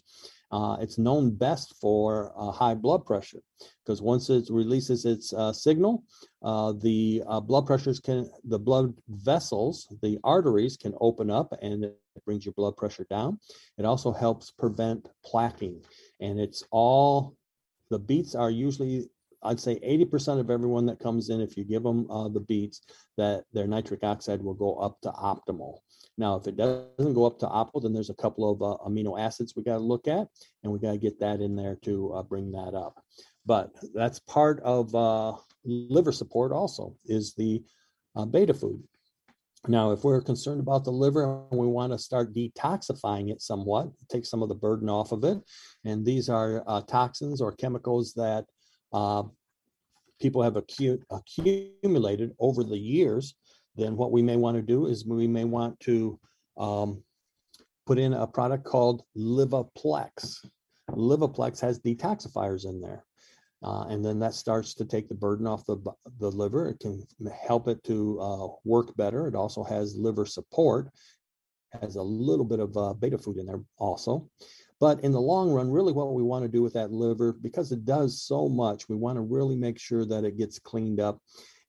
[0.54, 3.42] Uh, it's known best for uh, high blood pressure
[3.84, 6.04] because once it releases its uh, signal,
[6.44, 11.98] uh, the blood pressures can, the blood vessels, the arteries can open up and it
[12.24, 13.40] brings your blood pressure down.
[13.80, 15.84] It also helps prevent plaquing.
[16.20, 17.36] And it's all,
[17.90, 19.10] the beets are usually
[19.46, 22.82] I'd say 80% of everyone that comes in, if you give them uh, the beets,
[23.18, 25.80] that their nitric oxide will go up to optimal.
[26.18, 29.20] Now, if it doesn't go up to optimal, then there's a couple of uh, amino
[29.20, 30.28] acids we got to look at,
[30.64, 33.02] and we got to get that in there to uh, bring that up.
[33.46, 35.34] But that's part of uh,
[35.66, 37.64] liver support also is the
[38.16, 38.84] uh, beta food.
[39.68, 43.90] Now, if we're concerned about the liver and we want to start detoxifying it somewhat,
[44.10, 45.40] take some of the burden off of it,
[45.86, 48.46] and these are uh, toxins or chemicals that
[48.92, 49.24] uh,
[50.22, 53.36] people have accumulated over the years,
[53.76, 56.20] then what we may want to do is we may want to
[56.58, 57.04] um,
[57.86, 60.46] put in a product called Livaplex.
[60.92, 63.06] Livaplex has detoxifiers in there.
[63.64, 65.78] Uh, and then that starts to take the burden off the,
[66.20, 66.68] the liver.
[66.68, 67.02] It can
[67.48, 69.28] help it to uh, work better.
[69.28, 70.90] It also has liver support,
[71.82, 74.30] has a little bit of uh, beta food in there also.
[74.82, 77.72] But in the long run, really what we want to do with that liver, because
[77.72, 81.22] it does so much, we want to really make sure that it gets cleaned up.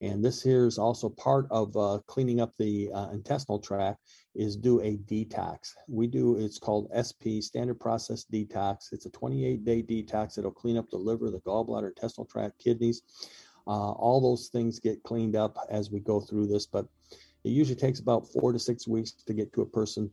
[0.05, 4.01] And this here is also part of uh, cleaning up the uh, intestinal tract
[4.35, 5.73] is do a detox.
[5.89, 8.93] We do, it's called SP, standard process detox.
[8.93, 10.37] It's a 28 day detox.
[10.37, 13.01] It'll clean up the liver, the gallbladder, intestinal tract, kidneys.
[13.67, 16.87] Uh, all those things get cleaned up as we go through this, but
[17.45, 20.11] it usually takes about four to six weeks to get to a person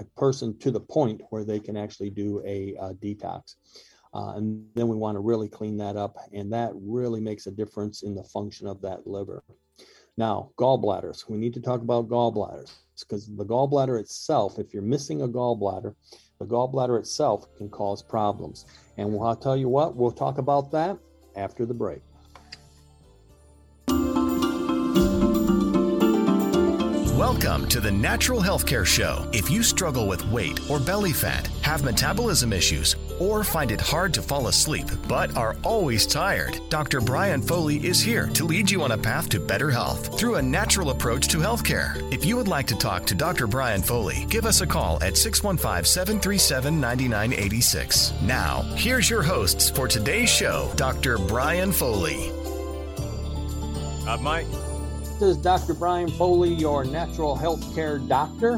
[0.00, 3.54] a person to the point where they can actually do a, a detox.
[4.14, 7.50] Uh, and then we want to really clean that up, and that really makes a
[7.50, 9.42] difference in the function of that liver.
[10.16, 11.28] Now, gallbladders.
[11.28, 15.94] We need to talk about gallbladders because the gallbladder itself, if you're missing a gallbladder,
[16.38, 18.66] the gallbladder itself can cause problems.
[18.96, 20.96] And I'll tell you what, we'll talk about that
[21.34, 22.02] after the break.
[27.18, 29.30] Welcome to the Natural Healthcare Show.
[29.32, 34.12] If you struggle with weight or belly fat, have metabolism issues, or find it hard
[34.14, 37.00] to fall asleep but are always tired, Dr.
[37.00, 40.42] Brian Foley is here to lead you on a path to better health through a
[40.42, 41.94] natural approach to healthcare.
[42.12, 43.46] If you would like to talk to Dr.
[43.46, 48.12] Brian Foley, give us a call at 615 737 9986.
[48.22, 51.18] Now, here's your hosts for today's show Dr.
[51.18, 52.32] Brian Foley.
[54.04, 54.46] Uh, Mike.
[55.14, 55.74] This is Dr.
[55.74, 58.54] Brian Foley, your natural health care doctor.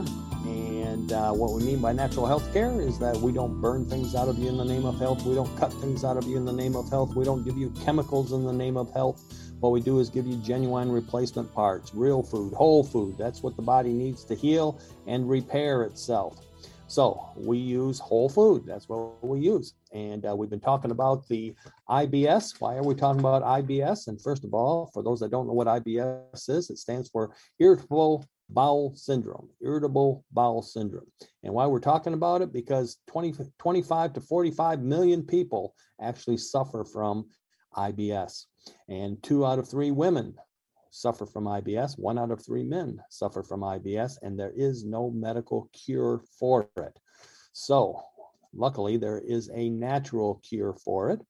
[0.47, 4.15] And uh, what we mean by natural health care is that we don't burn things
[4.15, 5.23] out of you in the name of health.
[5.27, 7.15] We don't cut things out of you in the name of health.
[7.15, 9.23] We don't give you chemicals in the name of health.
[9.61, 13.19] What we do is give you genuine replacement parts, real food, whole food.
[13.19, 16.41] That's what the body needs to heal and repair itself.
[16.89, 18.64] So we use whole food.
[18.64, 19.74] That's what we use.
[19.93, 21.55] And uh, we've been talking about the
[21.91, 22.61] IBS.
[22.61, 24.07] Why are we talking about IBS?
[24.07, 27.34] And first of all, for those that don't know what IBS is, it stands for
[27.59, 31.11] irritable bowel syndrome, irritable bowel syndrome.
[31.43, 36.84] And why we're talking about it, because 20, 25 to 45 million people actually suffer
[36.84, 37.26] from
[37.76, 38.45] IBS.
[38.89, 40.34] And two out of three women
[40.97, 41.99] suffer from IBS.
[41.99, 46.71] One out of three men suffer from IBS, and there is no medical cure for
[46.79, 46.99] it.
[47.53, 48.01] So,
[48.55, 51.21] luckily, there is a natural cure for it.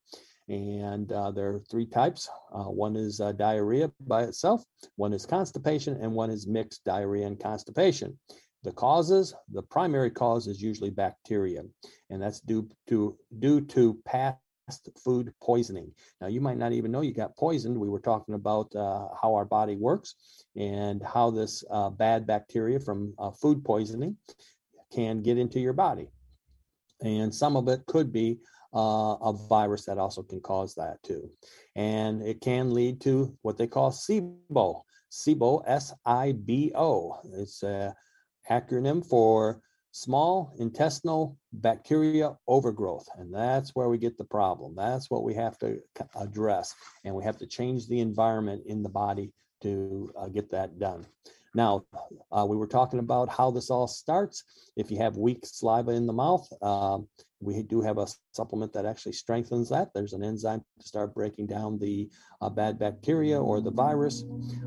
[0.49, 2.29] And uh, there are three types.
[2.55, 4.64] Uh, one is uh, diarrhea by itself,
[4.95, 8.17] one is constipation, and one is mixed diarrhea and constipation.
[8.62, 11.62] The causes, the primary cause is usually bacteria,
[12.11, 14.39] and that's due to due to past
[15.03, 15.93] food poisoning.
[16.21, 17.79] Now, you might not even know you got poisoned.
[17.79, 20.14] We were talking about uh, how our body works
[20.57, 24.17] and how this uh, bad bacteria from uh, food poisoning
[24.93, 26.09] can get into your body.
[27.03, 28.39] And some of it could be
[28.75, 31.31] uh, a virus that also can cause that too.
[31.77, 34.83] And it can lead to what they call SIBO.
[35.12, 37.21] SIBO, S I B O.
[37.35, 37.95] It's a
[38.51, 39.61] acronym for
[39.97, 43.09] small intestinal bacteria overgrowth.
[43.16, 44.74] And that's where we get the problem.
[44.76, 45.80] That's what we have to
[46.14, 46.74] address.
[47.05, 49.32] And we have to change the environment in the body
[49.62, 51.07] to uh, get that done.
[51.55, 51.86] Now,
[52.30, 54.44] uh, we were talking about how this all starts.
[54.76, 57.09] If you have weak saliva in the mouth, um,
[57.41, 59.93] we do have a supplement that actually strengthens that.
[59.95, 62.09] There's an enzyme to start breaking down the
[62.41, 64.24] uh, bad bacteria or the virus.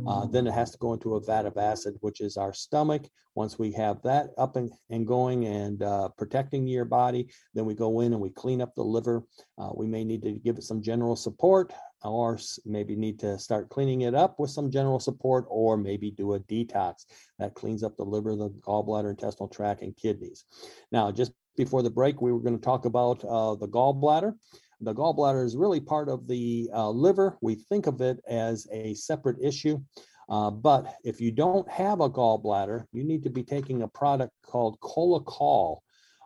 [0.07, 3.03] Uh, then it has to go into a vat of acid, which is our stomach.
[3.35, 7.73] Once we have that up and, and going and uh, protecting your body, then we
[7.73, 9.23] go in and we clean up the liver.
[9.57, 13.69] Uh, we may need to give it some general support or maybe need to start
[13.69, 17.05] cleaning it up with some general support or maybe do a detox
[17.37, 20.45] that cleans up the liver, the gallbladder, intestinal tract, and kidneys.
[20.91, 24.33] Now, just before the break, we were going to talk about uh, the gallbladder.
[24.81, 27.37] The gallbladder is really part of the uh, liver.
[27.41, 29.81] We think of it as a separate issue.
[30.29, 34.31] Uh, but if you don't have a gallbladder, you need to be taking a product
[34.43, 35.79] called Cholacol.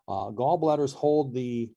[0.08, 1.70] Uh, gallbladders hold the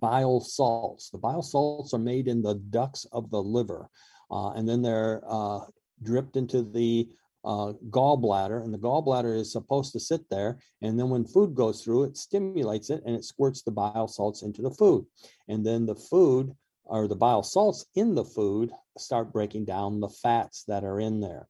[0.00, 1.10] bile salts.
[1.10, 3.88] The bile salts are made in the ducts of the liver,
[4.30, 5.60] uh, and then they're uh,
[6.02, 7.08] dripped into the
[7.44, 10.58] uh, gallbladder, and the gallbladder is supposed to sit there.
[10.82, 14.42] And then when food goes through, it stimulates it and it squirts the bile salts
[14.42, 15.06] into the food.
[15.48, 20.08] And then the food or the bile salts in the food start breaking down the
[20.08, 21.48] fats that are in there.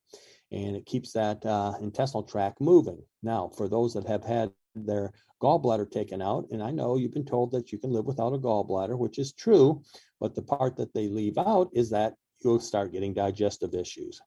[0.52, 3.02] And it keeps that uh, intestinal tract moving.
[3.22, 5.12] Now, for those that have had their
[5.42, 8.38] gallbladder taken out, and I know you've been told that you can live without a
[8.38, 9.82] gallbladder, which is true,
[10.20, 14.20] but the part that they leave out is that you'll start getting digestive issues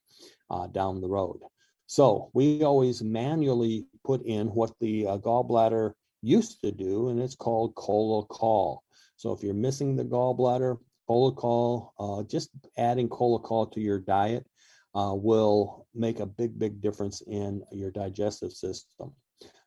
[0.49, 1.39] uh, down the road.
[1.88, 7.36] So we always manually put in what the uh, gallbladder used to do, and it's
[7.36, 8.80] called Cholacol.
[9.18, 10.78] So if you're missing the gallbladder,
[11.09, 14.45] Cholacol, uh, just adding Cholacol to your diet
[14.95, 19.14] uh, will make a big, big difference in your digestive system.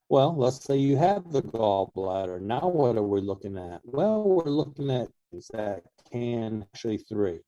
[0.09, 2.41] Well, let's say you have the gallbladder.
[2.41, 3.81] Now, what are we looking at?
[3.85, 5.83] Well, we're looking at things that
[6.13, 7.41] can actually three.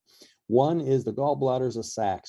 [0.49, 2.25] One is the gallbladder is a sac.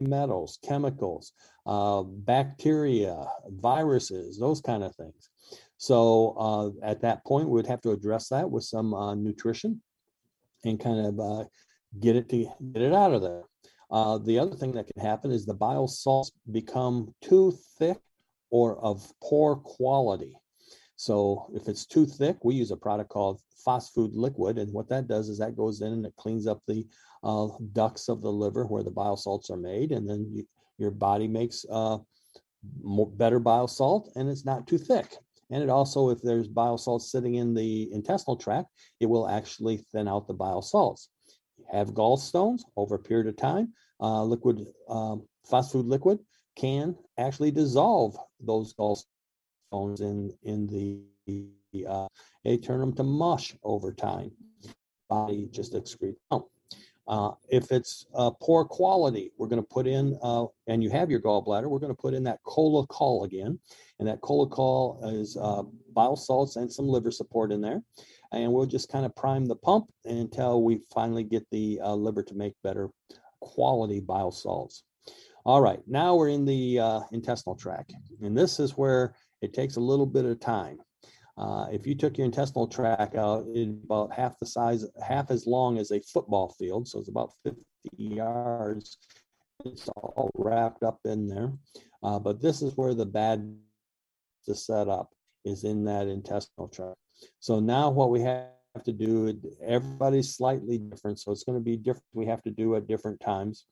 [0.00, 1.32] Metals, chemicals,
[1.66, 5.30] uh, bacteria, viruses, those kind of things.
[5.76, 9.80] So uh, at that point, we would have to address that with some uh, nutrition
[10.64, 11.44] and kind of uh,
[12.00, 13.44] get it to get it out of there.
[13.90, 17.98] Uh, the other thing that can happen is the bile salts become too thick
[18.50, 20.36] or of poor quality.
[20.96, 25.08] So if it's too thick, we use a product called Phosfood Liquid, and what that
[25.08, 26.86] does is that goes in and it cleans up the
[27.22, 30.46] uh, ducts of the liver where the bile salts are made, and then you,
[30.78, 31.98] your body makes uh,
[33.16, 35.16] better bile salt, and it's not too thick.
[35.50, 38.68] And it also, if there's bile salts sitting in the intestinal tract,
[39.00, 41.08] it will actually thin out the bile salts.
[41.70, 46.18] Have gallstones over a period of time, uh, liquid um, Phosfood liquid
[46.56, 49.04] can actually dissolve those gallstones
[49.72, 51.02] in in the
[51.88, 52.08] uh,
[52.44, 54.30] they turn them to mush over time.
[55.08, 56.46] Body just excrete out.
[57.06, 61.10] Uh, if it's uh, poor quality, we're going to put in, uh, and you have
[61.10, 63.58] your gallbladder, we're going to put in that Cholacol again.
[63.98, 65.62] And that Cholacol is uh,
[65.92, 67.82] bile salts and some liver support in there.
[68.32, 72.22] And we'll just kind of prime the pump until we finally get the uh, liver
[72.22, 72.88] to make better
[73.40, 74.82] quality bile salts.
[75.44, 77.92] All right, now we're in the uh, intestinal tract.
[78.22, 79.14] And this is where
[79.44, 80.78] it takes a little bit of time.
[81.36, 85.46] Uh, if you took your intestinal tract out, it's about half the size, half as
[85.46, 86.86] long as a football field.
[86.86, 87.60] So it's about 50
[87.96, 88.98] yards.
[89.64, 91.52] It's all wrapped up in there.
[92.02, 93.56] Uh, but this is where the bad
[94.46, 95.10] to set up
[95.44, 96.98] is in that intestinal tract.
[97.40, 98.50] So now what we have
[98.84, 101.18] to do, everybody's slightly different.
[101.18, 102.04] So it's going to be different.
[102.12, 103.66] We have to do at different times.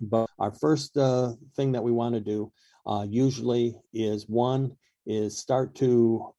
[0.00, 2.52] But our first uh, thing that we want to do
[2.86, 4.76] uh, usually is one
[5.10, 6.32] is start to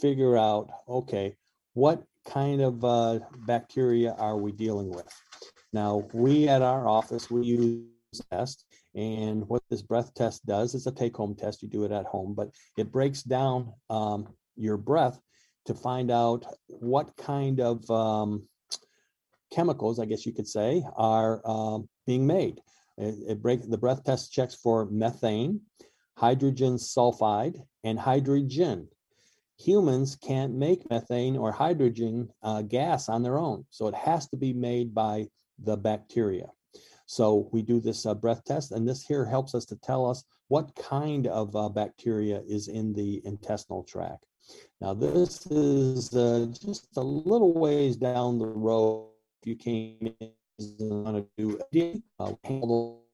[0.00, 1.36] figure out okay,
[1.74, 5.08] what kind of uh, bacteria are we dealing with?
[5.72, 7.82] Now, we at our office, we use
[8.30, 8.64] test.
[8.94, 11.62] And what this breath test does is a take home test.
[11.62, 12.48] You do it at home, but
[12.78, 15.20] it breaks down um, your breath
[15.66, 18.48] to find out what kind of um,
[19.52, 22.60] chemicals, I guess you could say, are um, being made.
[22.96, 25.60] It, it break, the breath test checks for methane,
[26.16, 28.88] hydrogen sulfide, and hydrogen.
[29.58, 34.36] Humans can't make methane or hydrogen uh, gas on their own, so it has to
[34.36, 36.50] be made by the bacteria.
[37.06, 40.24] So we do this uh, breath test, and this here helps us to tell us
[40.48, 44.26] what kind of uh, bacteria is in the intestinal tract.
[44.80, 49.10] Now, this is uh, just a little ways down the road.
[49.42, 53.05] If you came in want to do uh, handle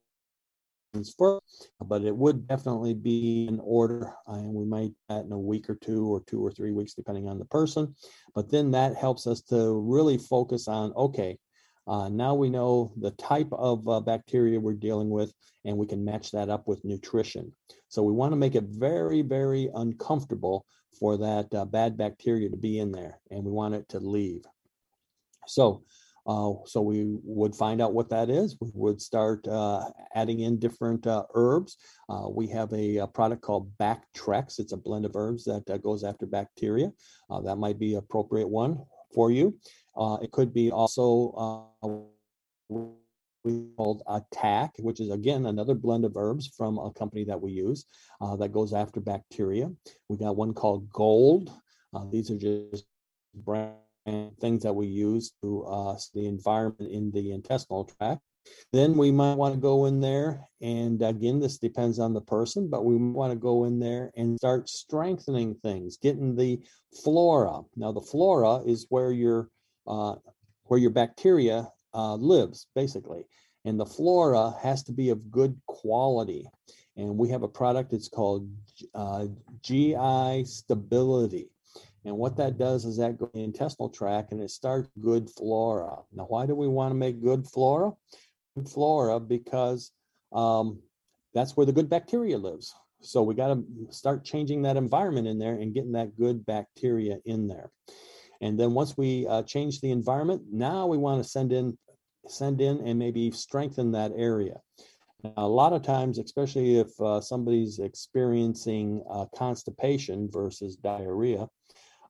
[1.17, 5.69] first, but it would definitely be in order, and we might that in a week
[5.69, 7.95] or two, or two or three weeks, depending on the person.
[8.35, 11.37] But then that helps us to really focus on okay,
[11.87, 15.33] uh, now we know the type of uh, bacteria we're dealing with,
[15.65, 17.51] and we can match that up with nutrition.
[17.89, 20.65] So we want to make it very, very uncomfortable
[20.99, 24.43] for that uh, bad bacteria to be in there, and we want it to leave.
[25.47, 25.83] So,
[26.25, 28.57] uh, so we would find out what that is.
[28.61, 31.77] We would start uh, adding in different uh, herbs.
[32.29, 34.59] we have a, a, product called Bactrex.
[34.59, 36.91] It's a blend of herbs that goes after bacteria.
[37.43, 38.79] that might be appropriate one
[39.13, 39.57] for you.
[39.95, 41.97] Uh, it could be also uh,
[43.77, 47.85] called Attack, which is again another blend of herbs from a company that we use
[48.21, 49.71] uh, that goes after bacteria.
[50.09, 51.51] We got one called Gold.
[51.93, 52.85] Uh, these are just
[53.35, 53.75] brand
[54.05, 58.21] things that we use to uh, the environment in the intestinal tract.
[58.73, 62.69] Then we might want to go in there, and again, this depends on the person,
[62.69, 66.59] but we want to go in there and start strengthening things, getting the
[67.03, 67.61] flora.
[67.77, 69.49] Now, the flora is where your
[69.87, 70.15] uh,
[70.65, 73.25] where your bacteria uh, lives, basically.
[73.65, 76.45] And the flora has to be of good quality.
[76.97, 78.49] And we have a product that's called
[78.93, 79.27] uh,
[79.61, 81.49] GI Stability.
[82.05, 85.29] And what that does is that goes in the intestinal tract and it starts good
[85.29, 85.97] flora.
[86.11, 87.91] Now, why do we want to make good flora?
[88.55, 89.91] Good flora because
[90.33, 90.81] um,
[91.33, 92.73] that's where the good bacteria lives.
[93.01, 97.17] So we got to start changing that environment in there and getting that good bacteria
[97.25, 97.69] in there.
[98.41, 101.77] And then once we uh, change the environment, now we want to send in,
[102.27, 104.59] send in and maybe strengthen that area.
[105.23, 111.47] Now, a lot of times, especially if uh, somebody's experiencing uh, constipation versus diarrhea,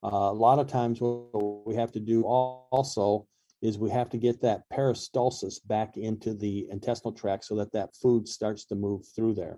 [0.04, 3.26] a lot of times what we have to do also
[3.62, 7.95] is we have to get that peristalsis back into the intestinal tract so that that
[7.95, 9.58] food starts to move through there.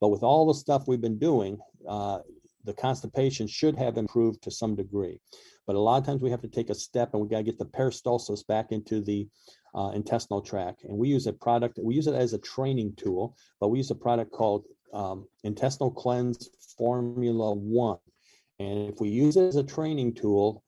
[0.00, 1.58] But with all the stuff we've been doing,
[1.88, 2.18] uh,
[2.64, 5.18] the constipation should have improved to some degree.
[5.66, 7.42] But a lot of times we have to take a step and we got to
[7.42, 9.26] get the peristalsis back into the
[9.74, 10.84] uh, intestinal tract.
[10.84, 13.90] And we use a product, we use it as a training tool, but we use
[13.90, 17.98] a product called um, Intestinal Cleanse Formula One.
[18.58, 20.64] And if we use it as a training tool,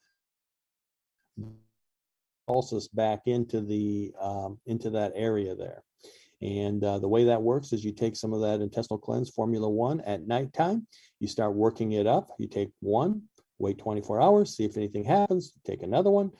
[2.46, 5.82] pulses back into the um, into that area there.
[6.42, 9.68] And uh, the way that works is you take some of that intestinal cleanse formula
[9.68, 10.86] one at nighttime,
[11.18, 12.30] you start working it up.
[12.38, 13.22] You take one,
[13.58, 16.30] wait 24 hours, see if anything happens, take another one,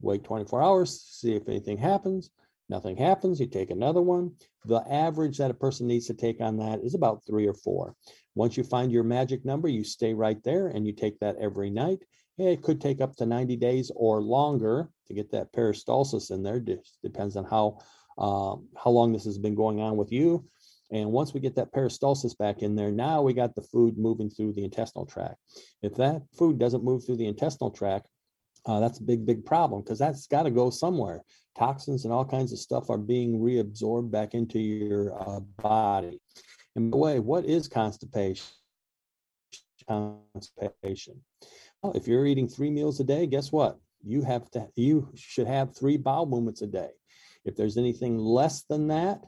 [0.00, 2.30] wait 24 hours, see if anything happens.
[2.70, 4.30] Nothing happens, you take another one.
[4.64, 7.96] The average that a person needs to take on that is about three or four.
[8.36, 11.68] Once you find your magic number, you stay right there and you take that every
[11.68, 11.98] night.
[12.38, 16.64] It could take up to 90 days or longer to get that peristalsis in there.
[17.02, 17.78] Depends on how
[18.18, 20.44] um, how long this has been going on with you.
[20.92, 24.30] And once we get that peristalsis back in there, now we got the food moving
[24.30, 25.36] through the intestinal tract.
[25.82, 28.08] If that food doesn't move through the intestinal tract,
[28.66, 31.22] uh, that's a big, big problem because that's got to go somewhere.
[31.60, 36.18] Toxins and all kinds of stuff are being reabsorbed back into your uh, body.
[36.74, 38.46] And by the way, what is constipation?
[39.86, 41.20] Constipation.
[41.82, 43.78] Well, if you're eating three meals a day, guess what?
[44.02, 44.68] You have to.
[44.74, 46.92] You should have three bowel movements a day.
[47.44, 49.20] If there's anything less than that,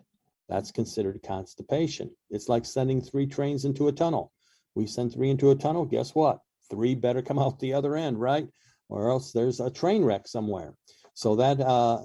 [0.48, 2.10] that's considered constipation.
[2.30, 4.32] It's like sending three trains into a tunnel.
[4.74, 6.38] We send three into a tunnel, guess what?
[6.70, 8.48] Three better come out the other end, right?
[8.88, 10.72] Or else there's a train wreck somewhere.
[11.14, 12.04] So that uh,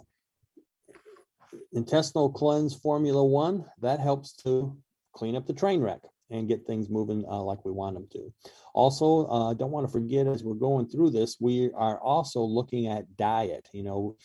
[1.73, 4.75] intestinal cleanse formula one, that helps to
[5.13, 8.33] clean up the train wreck and get things moving uh, like we want them to.
[8.73, 12.87] Also, uh, don't want to forget as we're going through this, we are also looking
[12.87, 13.67] at diet.
[13.71, 14.15] You know,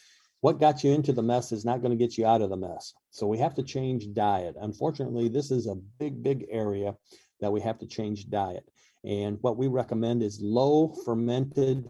[0.41, 2.57] what got you into the mess is not going to get you out of the
[2.57, 2.93] mess.
[3.11, 4.57] So we have to change diet.
[4.61, 6.97] Unfortunately, this is a big, big area
[7.41, 8.68] that we have to change diet.
[9.05, 11.89] And what we recommend is low fermented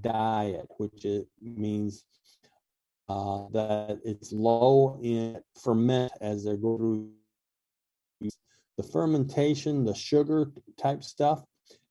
[0.00, 2.04] diet, which it means
[3.10, 7.10] uh, that it's low in ferment as they go through
[8.76, 11.42] the fermentation, the sugar type stuff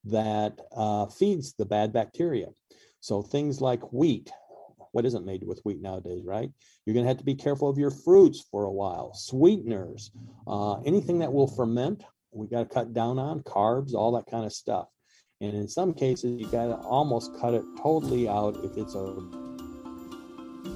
[0.04, 2.46] that uh, feeds the bad bacteria.
[3.00, 4.30] So things like wheat,
[4.92, 6.50] what isn't made with wheat nowadays, right?
[6.86, 10.10] You're going to have to be careful of your fruits for a while, sweeteners,
[10.46, 12.02] uh, anything that will ferment.
[12.32, 14.88] We got to cut down on carbs, all that kind of stuff.
[15.42, 19.59] And in some cases, you got to almost cut it totally out if it's a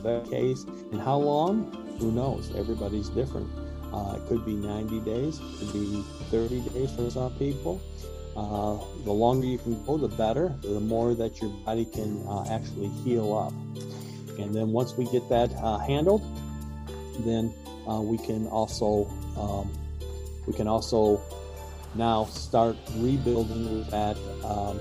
[0.04, 0.64] bad case.
[0.92, 1.72] And how long?
[1.98, 2.54] Who knows?
[2.54, 3.48] Everybody's different.
[3.92, 7.80] Uh, it could be 90 days, it could be 30 days for some people.
[8.36, 12.44] Uh, the longer you can go, the better, the more that your body can uh,
[12.50, 13.52] actually heal up.
[14.40, 16.22] And then once we get that uh, handled,
[17.20, 17.54] then
[17.88, 19.70] uh, we can also um,
[20.46, 21.22] we can also
[21.94, 24.80] now start rebuilding with that um,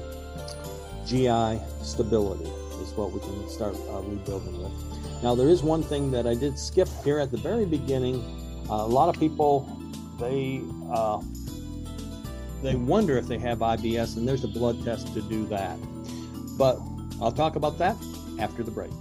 [1.06, 2.50] GI stability
[2.82, 4.93] is what we can start uh, rebuilding with.
[5.24, 8.22] Now there is one thing that I did skip here at the very beginning.
[8.70, 9.66] Uh, a lot of people
[10.20, 10.62] they
[12.62, 15.78] they wonder if they have IBS, and there's a blood test to do that.
[16.58, 16.78] But
[17.22, 17.96] I'll talk about that
[18.38, 18.92] after the break.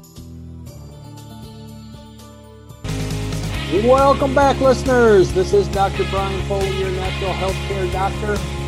[3.84, 5.32] Welcome back, listeners.
[5.32, 6.04] This is Dr.
[6.10, 8.61] Brian Foley, your natural health care doctor.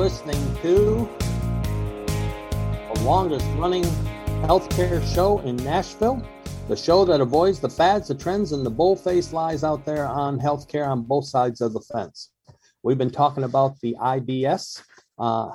[0.00, 1.06] Listening to
[2.94, 3.82] the longest running
[4.48, 6.26] healthcare show in Nashville,
[6.68, 10.40] the show that avoids the fads, the trends, and the bullface lies out there on
[10.40, 12.30] healthcare on both sides of the fence.
[12.82, 14.82] We've been talking about the IBS,
[15.18, 15.50] uh,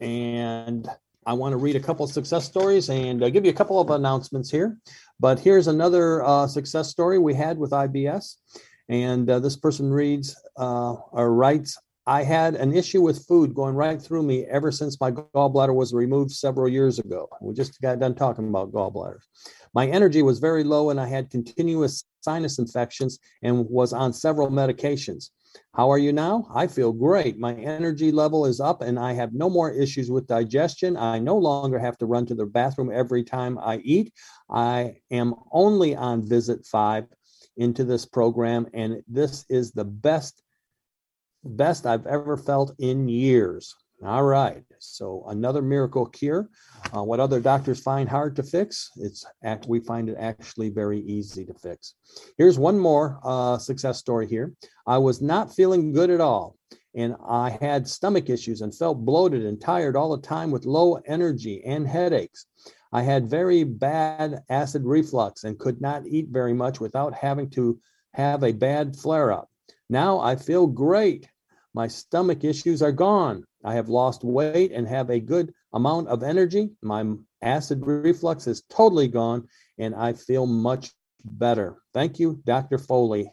[0.00, 0.88] and
[1.24, 3.78] I want to read a couple of success stories and uh, give you a couple
[3.78, 4.76] of announcements here.
[5.20, 8.34] But here's another uh, success story we had with IBS.
[8.88, 13.74] And uh, this person reads uh, or writes I had an issue with food going
[13.74, 17.28] right through me ever since my gallbladder was removed several years ago.
[17.40, 19.22] We just got done talking about gallbladders.
[19.74, 24.50] My energy was very low and I had continuous sinus infections and was on several
[24.50, 25.30] medications.
[25.72, 26.46] How are you now?
[26.54, 27.38] I feel great.
[27.38, 30.96] My energy level is up and I have no more issues with digestion.
[30.96, 34.12] I no longer have to run to the bathroom every time I eat.
[34.50, 37.06] I am only on visit five
[37.56, 40.42] into this program, and this is the best
[41.44, 43.74] best I've ever felt in years.
[44.04, 44.64] All right.
[44.80, 46.48] So another miracle cure.
[46.94, 51.00] Uh, what other doctors find hard to fix, it's act, we find it actually very
[51.00, 51.94] easy to fix.
[52.36, 54.52] Here's one more uh, success story here.
[54.86, 56.56] I was not feeling good at all,
[56.94, 60.96] and I had stomach issues and felt bloated and tired all the time with low
[61.06, 62.46] energy and headaches.
[62.92, 67.80] I had very bad acid reflux and could not eat very much without having to
[68.12, 69.48] have a bad flare up.
[69.88, 71.26] Now I feel great
[71.74, 73.44] my stomach issues are gone.
[73.64, 76.70] I have lost weight and have a good amount of energy.
[76.82, 77.04] My
[77.42, 79.48] acid reflux is totally gone,
[79.78, 80.92] and I feel much
[81.24, 81.76] better.
[81.92, 82.78] Thank you, Dr.
[82.78, 83.30] Foley,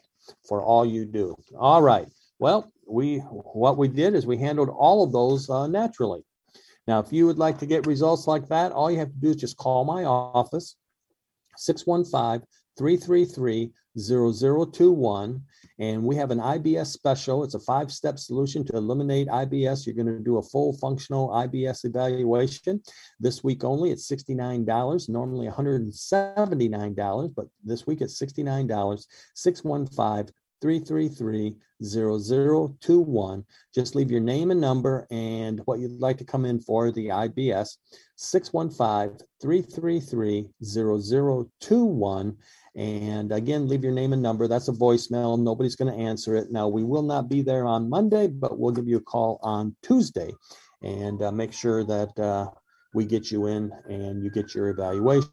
[0.48, 1.36] for all you do.
[1.56, 2.08] All right.
[2.38, 6.24] Well, we what we did is we handled all of those uh, naturally.
[6.88, 9.30] Now, if you would like to get results like that, all you have to do
[9.30, 10.74] is just call my office,
[11.56, 12.44] 615
[12.76, 15.42] 333 0021
[15.82, 17.42] and we have an IBS special.
[17.42, 19.84] It's a five step solution to eliminate IBS.
[19.84, 22.80] You're going to do a full functional IBS evaluation
[23.18, 23.90] this week only.
[23.90, 29.06] It's $69, normally $179, but this week it's $69.
[29.34, 33.44] 615 333 0021.
[33.74, 37.08] Just leave your name and number and what you'd like to come in for the
[37.08, 37.78] IBS.
[38.14, 42.36] 615 333 0021
[42.74, 44.48] and again, leave your name and number.
[44.48, 45.38] That's a voicemail.
[45.38, 46.50] Nobody's going to answer it.
[46.50, 49.76] Now, we will not be there on Monday, but we'll give you a call on
[49.82, 50.30] Tuesday
[50.82, 52.48] and uh, make sure that uh,
[52.94, 55.28] we get you in and you get your evaluation.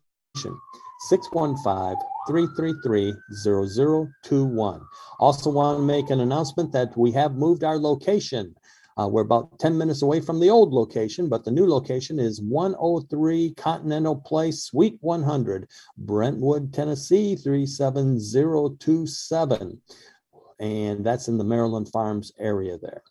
[1.08, 1.96] 615
[2.28, 4.82] 333 0021.
[5.20, 8.54] Also, want to make an announcement that we have moved our location.
[9.00, 12.42] Uh, we're about 10 minutes away from the old location, but the new location is
[12.42, 19.82] 103 Continental Place, Suite 100, Brentwood, Tennessee 37027.
[20.60, 23.02] And that's in the Maryland Farms area there.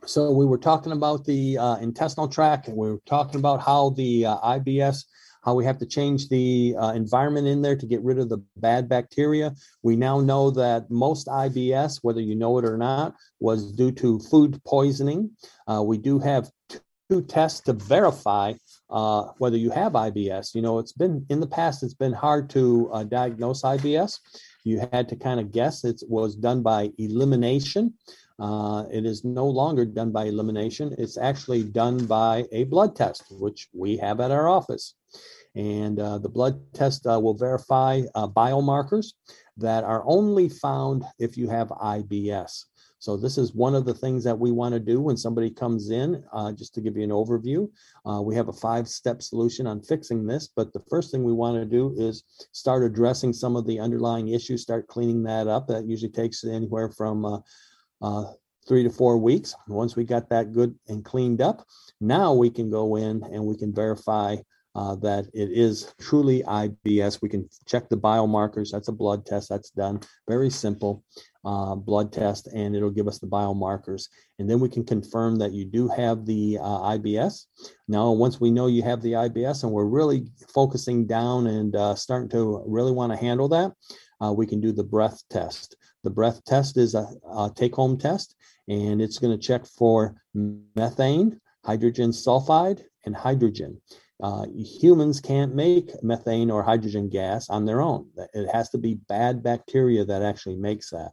[0.07, 3.91] So we were talking about the uh, intestinal tract, and we were talking about how
[3.91, 5.05] the uh, IBS
[5.49, 8.37] how we have to change the uh, environment in there to get rid of the
[8.57, 9.55] bad bacteria.
[9.83, 14.19] We now know that most IBS, whether you know it or not, was due to
[14.19, 15.31] food poisoning.
[15.67, 16.51] Uh, we do have
[17.09, 18.53] two tests to verify
[18.91, 20.55] uh, whether you have IBS.
[20.55, 24.19] You know, it's been in the past, it's been hard to uh, diagnose IBS.
[24.65, 25.85] You had to kind of guess.
[25.85, 27.95] It was done by elimination.
[28.39, 30.95] Uh, it is no longer done by elimination.
[30.99, 34.95] It's actually done by a blood test, which we have at our office.
[35.55, 39.15] And uh, the blood test uh, will verify uh, biomarkers
[39.57, 42.65] that are only found if you have IBS.
[43.01, 45.91] So this is one of the things that we want to do when somebody comes
[45.91, 47.71] in, uh, just to give you an overview.
[48.05, 51.57] Uh, we have a five-step solution on fixing this, but the first thing we want
[51.57, 55.69] to do is start addressing some of the underlying issues, start cleaning that up.
[55.69, 57.41] That usually takes anywhere from
[58.03, 58.25] uh,
[58.67, 59.55] three to four weeks.
[59.67, 61.65] Once we got that good and cleaned up,
[62.01, 64.37] now we can go in and we can verify
[64.75, 67.21] uh, that it is truly IBS.
[67.21, 68.71] We can check the biomarkers.
[68.71, 70.01] That's a blood test that's done.
[70.29, 71.03] Very simple
[71.45, 74.09] uh, blood test, and it'll give us the biomarkers.
[74.39, 77.47] And then we can confirm that you do have the uh, IBS.
[77.89, 81.95] Now, once we know you have the IBS and we're really focusing down and uh,
[81.95, 83.73] starting to really want to handle that,
[84.21, 85.77] uh, we can do the breath test.
[86.09, 88.35] The breath test is a, a take home test,
[88.67, 93.83] and it's going to check for methane, hydrogen sulfide, and hydrogen.
[94.23, 98.09] Uh, humans can't make methane or hydrogen gas on their own.
[98.33, 101.11] It has to be bad bacteria that actually makes that.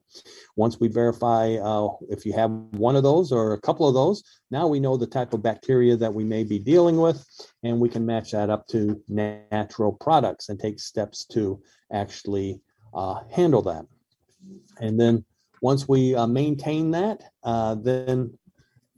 [0.55, 4.23] Once we verify uh, if you have one of those or a couple of those,
[4.49, 7.21] now we know the type of bacteria that we may be dealing with,
[7.63, 12.61] and we can match that up to natural products and take steps to actually
[12.93, 13.85] uh, handle that.
[14.79, 15.23] And then
[15.61, 18.37] once we uh, maintain that, uh, then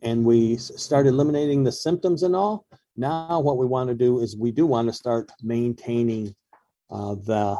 [0.03, 2.67] and we start eliminating the symptoms and all,
[2.97, 6.35] now, what we want to do is we do want to start maintaining
[6.89, 7.57] uh, the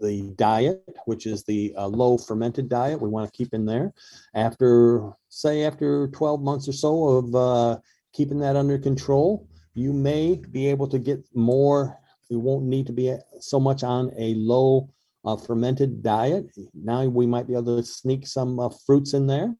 [0.00, 3.00] the diet, which is the uh, low fermented diet.
[3.00, 3.92] We want to keep in there.
[4.34, 7.78] After say after 12 months or so of uh,
[8.12, 11.98] keeping that under control, you may be able to get more.
[12.28, 14.88] You won't need to be so much on a low
[15.24, 16.46] uh, fermented diet.
[16.74, 19.54] Now we might be able to sneak some uh, fruits in there.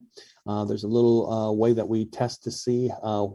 [0.46, 3.26] Uh, there's a little uh, way that we test to see uh,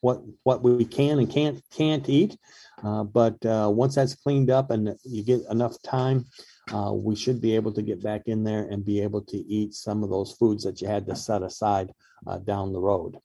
[0.00, 2.36] what what we can and can't can't eat.
[2.84, 6.24] Uh, but uh, once that's cleaned up and you get enough time,
[6.72, 9.72] uh, we should be able to get back in there and be able to eat
[9.72, 11.92] some of those foods that you had to set aside
[12.26, 13.16] uh, down the road.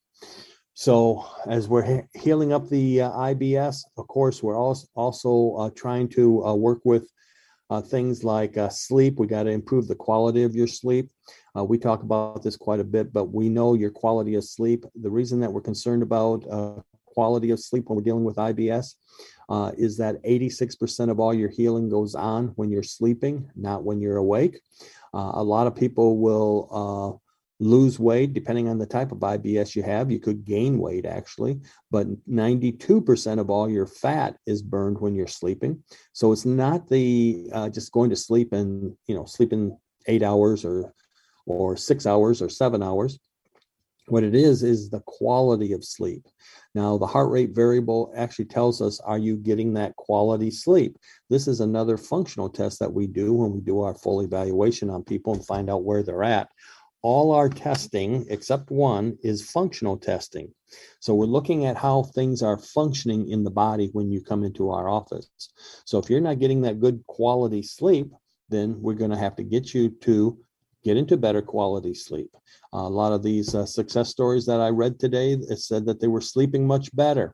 [0.76, 5.70] So as we're he- healing up the uh, IBS, of course, we're also also uh,
[5.76, 7.10] trying to work with
[7.70, 9.20] uh, things like uh, sleep.
[9.20, 11.10] We got to improve the quality of your sleep.
[11.58, 14.86] Uh, we talk about this quite a bit, but we know your quality of sleep.
[15.02, 18.96] The reason that we're concerned about uh, quality of sleep when we're dealing with IBS
[19.50, 24.00] uh, is that 86% of all your healing goes on when you're sleeping, not when
[24.00, 24.60] you're awake.
[25.14, 27.22] Uh, a lot of people will
[27.60, 30.12] lose weight depending on the type of IBS you have.
[30.12, 35.28] You could gain weight actually, but 92% of all your fat is burned when you're
[35.28, 35.84] sleeping.
[36.14, 39.78] So it's not the uh, just going to sleep and you know sleeping
[40.08, 40.94] eight hours or
[41.46, 43.20] or six hours or seven hours.
[44.10, 46.26] What it is is the quality of sleep.
[46.74, 50.98] Now, the heart rate variable actually tells us are you getting that quality sleep?
[51.30, 55.04] This is another functional test that we do when we do our full evaluation on
[55.04, 56.48] people and find out where they're at
[57.02, 60.54] all our testing, except one, is functional testing.
[61.00, 64.72] So we're looking at how things are functioning in the body when you come into
[64.72, 65.30] our office.
[65.86, 68.12] So if you're not getting that good quality sleep,
[68.50, 70.38] then we're going to have to get you to
[70.84, 72.32] get into better quality sleep.
[72.74, 76.00] Uh, a lot of these uh, success stories that I read today, it said that
[76.00, 77.34] they were sleeping much better.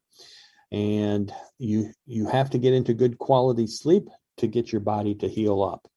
[0.72, 5.28] And you you have to get into good quality sleep to get your body to
[5.28, 5.88] heal up.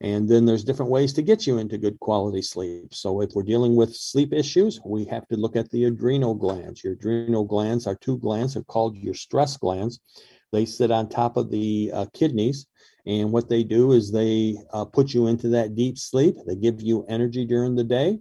[0.00, 2.92] And then there's different ways to get you into good quality sleep.
[2.92, 6.82] So if we're dealing with sleep issues, we have to look at the adrenal glands.
[6.84, 10.00] Your adrenal glands are two glands, are called your stress glands.
[10.52, 12.66] They sit on top of the uh, kidneys
[13.06, 16.36] And what they do is they uh, put you into that deep sleep.
[16.46, 18.18] They give you energy during the day.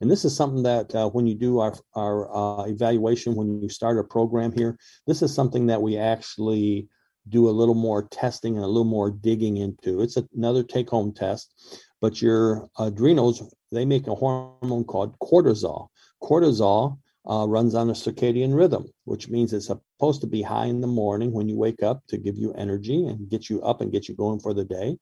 [0.00, 3.68] And this is something that uh, when you do our, our uh, evaluation, when you
[3.68, 6.88] start a program here, this is something that we actually
[7.28, 10.00] do a little more testing and a little more digging into.
[10.00, 11.52] It's another take home test,
[12.00, 15.88] but your adrenals, they make a hormone called cortisol.
[16.22, 16.98] Cortisol
[17.28, 20.86] uh, runs on a circadian rhythm, which means it's supposed to be high in the
[20.86, 24.08] morning when you wake up to give you energy and get you up and get
[24.08, 24.98] you going for the day.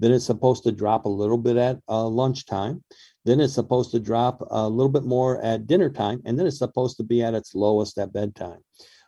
[0.00, 2.84] Then it's supposed to drop a little bit at uh, lunchtime.
[3.24, 6.20] Then it's supposed to drop a little bit more at dinner time.
[6.24, 8.58] And then it's supposed to be at its lowest at bedtime.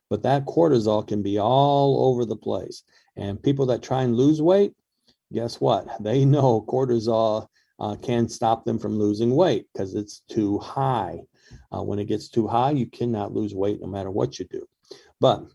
[0.09, 2.83] But that cortisol can be all over the place.
[3.17, 4.73] And people that try and lose weight,
[5.33, 5.87] guess what?
[6.01, 7.49] They know cortisol
[7.79, 11.21] uh, can stop them from losing weight because it's too high.
[11.73, 14.67] Uh, when it gets too high, you cannot lose weight no matter what you do.
[15.21, 15.47] But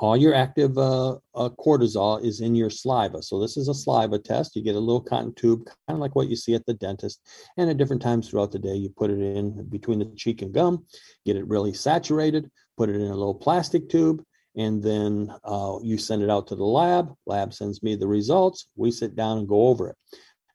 [0.00, 3.22] all your active uh, uh, cortisol is in your saliva.
[3.22, 4.56] So this is a saliva test.
[4.56, 7.20] You get a little cotton tube, kind of like what you see at the dentist.
[7.58, 10.54] And at different times throughout the day, you put it in between the cheek and
[10.54, 10.86] gum,
[11.26, 14.22] get it really saturated, put it in a little plastic tube,
[14.56, 17.14] and then uh, you send it out to the lab.
[17.26, 18.68] Lab sends me the results.
[18.76, 19.96] We sit down and go over it.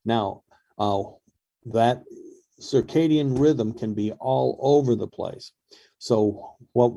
[0.04, 0.44] Now,
[0.78, 1.04] uh,
[1.66, 2.04] that
[2.60, 5.52] circadian rhythm can be all over the place.
[5.98, 6.94] So what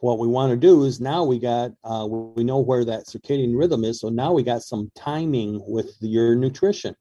[0.00, 3.58] what we want to do is now we got uh, we know where that circadian
[3.58, 4.00] rhythm is.
[4.00, 6.94] So now we got some timing with your nutrition.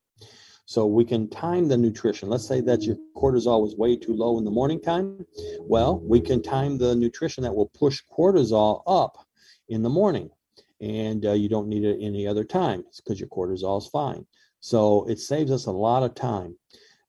[0.66, 2.28] So we can time the nutrition.
[2.28, 5.26] Let's say that your cortisol was way too low in the morning time.
[5.59, 9.18] Well, we can time the nutrition that will push cortisol up
[9.70, 10.30] in the morning.
[10.82, 14.26] And uh, you don't need it any other time because your cortisol is fine.
[14.59, 16.57] So it saves us a lot of time.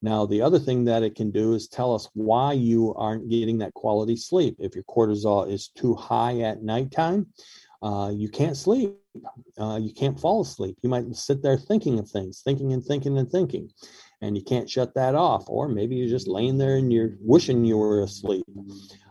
[0.02, 3.58] Now, the other thing that it can do is tell us why you aren't getting
[3.58, 4.56] that quality sleep.
[4.58, 7.26] If your cortisol is too high at nighttime,
[7.82, 8.98] uh, you can't sleep.
[9.58, 10.76] Uh, you can't fall asleep.
[10.82, 13.70] You might sit there thinking of things, thinking and thinking and thinking,
[14.20, 15.44] and you can't shut that off.
[15.48, 18.44] Or maybe you're just laying there and you're wishing you were asleep.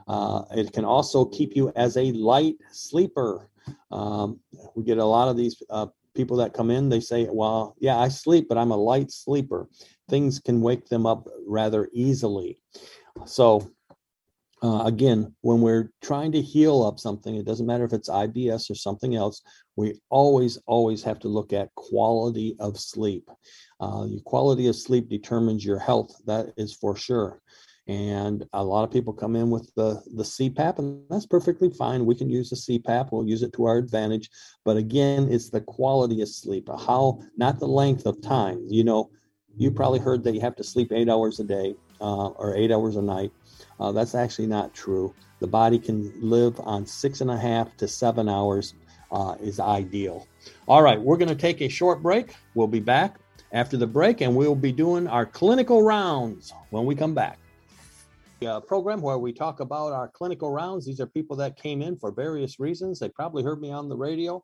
[0.07, 3.49] Uh, it can also keep you as a light sleeper.
[3.91, 4.39] Um,
[4.75, 7.99] we get a lot of these uh, people that come in, they say, Well, yeah,
[7.99, 9.67] I sleep, but I'm a light sleeper.
[10.09, 12.59] Things can wake them up rather easily.
[13.25, 13.71] So,
[14.65, 18.71] uh, again, when we're trying to heal up something, it doesn't matter if it's IBS
[18.71, 19.43] or something else,
[19.75, 23.29] we always, always have to look at quality of sleep.
[23.79, 27.39] Uh, your quality of sleep determines your health, that is for sure.
[27.87, 32.03] And a lot of people come in with the, the CPAP, and that's perfectly fine.
[32.03, 34.31] We can use the CPAP, we'll use it to our advantage.
[34.63, 38.65] But again, it's the quality of sleep, how, not the length of time.
[38.67, 39.11] You know,
[39.55, 42.71] you probably heard that you have to sleep eight hours a day uh, or eight
[42.71, 43.31] hours a night.
[43.79, 45.13] Uh, that's actually not true.
[45.39, 48.73] The body can live on six and a half to seven hours
[49.11, 50.27] uh, is ideal.
[50.67, 52.35] All right, we're going to take a short break.
[52.53, 53.17] We'll be back
[53.51, 57.37] after the break, and we'll be doing our clinical rounds when we come back.
[58.41, 60.85] A program where we talk about our clinical rounds.
[60.85, 62.99] These are people that came in for various reasons.
[62.99, 64.43] They probably heard me on the radio,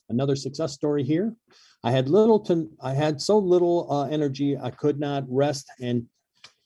[0.08, 1.34] another success story here.
[1.84, 6.06] I had little to I had so little uh, energy I could not rest and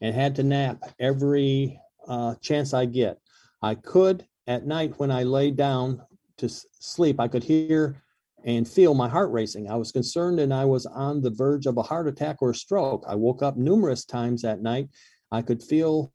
[0.01, 3.19] and had to nap every uh, chance I get.
[3.61, 6.01] I could at night when I lay down
[6.39, 8.01] to sleep, I could hear
[8.45, 9.69] and feel my heart racing.
[9.69, 12.55] I was concerned and I was on the verge of a heart attack or a
[12.55, 13.05] stroke.
[13.09, 14.89] I woke up numerous times at night.
[15.33, 16.13] I could feel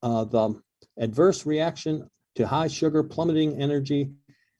[0.00, 0.60] uh, the
[0.98, 4.10] adverse reaction to high sugar, plummeting energy.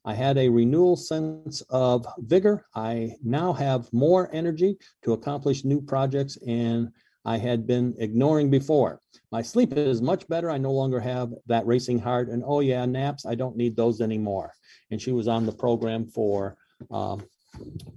[0.04, 2.66] I had a renewal sense of vigor.
[2.74, 6.90] I now have more energy to accomplish new projects and
[7.24, 9.00] I had been ignoring before.
[9.32, 10.50] My sleep is much better.
[10.50, 12.28] I no longer have that racing heart.
[12.28, 14.52] And oh, yeah, naps, I don't need those anymore.
[14.90, 16.56] And she was on the program for
[16.90, 17.24] um,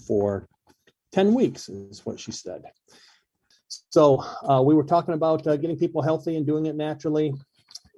[0.08, 0.48] for
[1.12, 2.64] 10 weeks, is what she said.
[3.90, 7.34] So uh, we were talking about uh, getting people healthy and doing it naturally.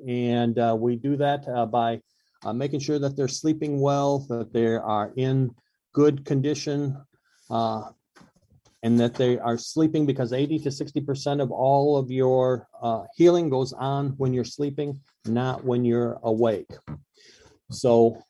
[0.07, 2.01] And uh, we do that uh, by
[2.43, 5.53] uh, making sure that they're sleeping well, that they are in
[5.93, 6.97] good condition,
[7.49, 7.89] uh,
[8.83, 12.67] and that they are sleeping because 80 to 60% of all of your
[13.15, 16.71] healing goes on when you're sleeping, not when you're awake.
[17.71, 18.23] So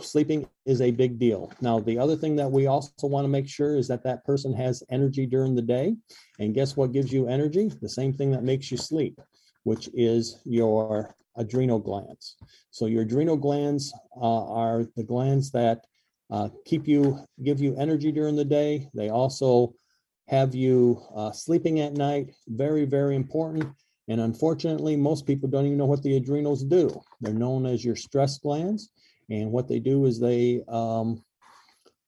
[0.00, 1.52] sleeping is a big deal.
[1.60, 4.54] Now, the other thing that we also want to make sure is that that person
[4.54, 5.96] has energy during the day.
[6.38, 7.70] And guess what gives you energy?
[7.80, 9.20] The same thing that makes you sleep,
[9.64, 12.36] which is your adrenal glands.
[12.70, 15.84] So your adrenal glands uh, are the glands that
[16.30, 18.88] uh, keep you, give you energy during the day.
[18.94, 19.74] They also
[20.28, 22.34] have you uh, sleeping at night.
[22.48, 23.64] Very, very important.
[24.08, 26.90] And unfortunately, most people don't even know what the adrenals do.
[27.20, 28.90] They're known as your stress glands.
[29.30, 31.22] And what they do is they, um,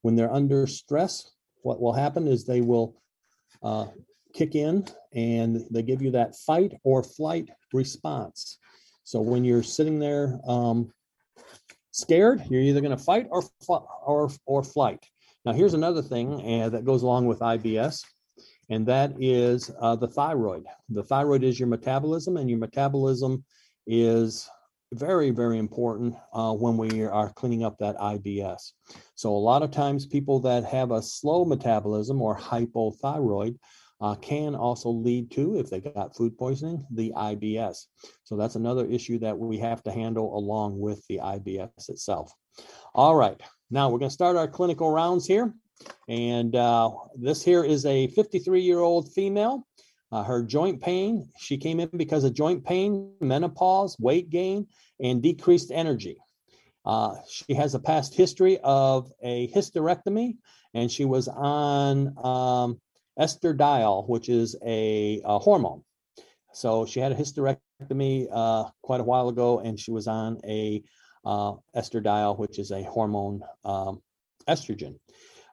[0.02, 1.30] when they're under stress,
[1.62, 3.00] what will happen is they will
[3.62, 3.86] uh,
[4.34, 8.58] kick in and they give you that fight or flight response.
[9.04, 10.90] So when you're sitting there um,
[11.92, 15.04] scared, you're either going to fight or or or flight.
[15.44, 18.02] Now here's another thing uh, that goes along with IBS,
[18.70, 20.64] and that is uh, the thyroid.
[20.88, 23.44] The thyroid is your metabolism, and your metabolism
[23.86, 24.48] is
[24.94, 28.72] very, very important uh, when we are cleaning up that IBS.
[29.16, 33.58] So, a lot of times, people that have a slow metabolism or hypothyroid
[34.00, 37.86] uh, can also lead to, if they got food poisoning, the IBS.
[38.24, 42.32] So, that's another issue that we have to handle along with the IBS itself.
[42.94, 43.40] All right,
[43.70, 45.54] now we're going to start our clinical rounds here.
[46.08, 49.66] And uh, this here is a 53 year old female.
[50.12, 54.66] Uh, her joint pain, she came in because of joint pain, menopause, weight gain,
[55.00, 56.18] and decreased energy.
[56.84, 60.36] Uh, she has a past history of a hysterectomy,
[60.72, 62.80] and she was on um,
[63.18, 65.82] estradiol, which is a, a, hormone.
[66.52, 70.82] So she had a hysterectomy uh, quite a while ago, and she was on a
[71.24, 74.02] uh, estradiol, which is a hormone um,
[74.48, 74.96] estrogen.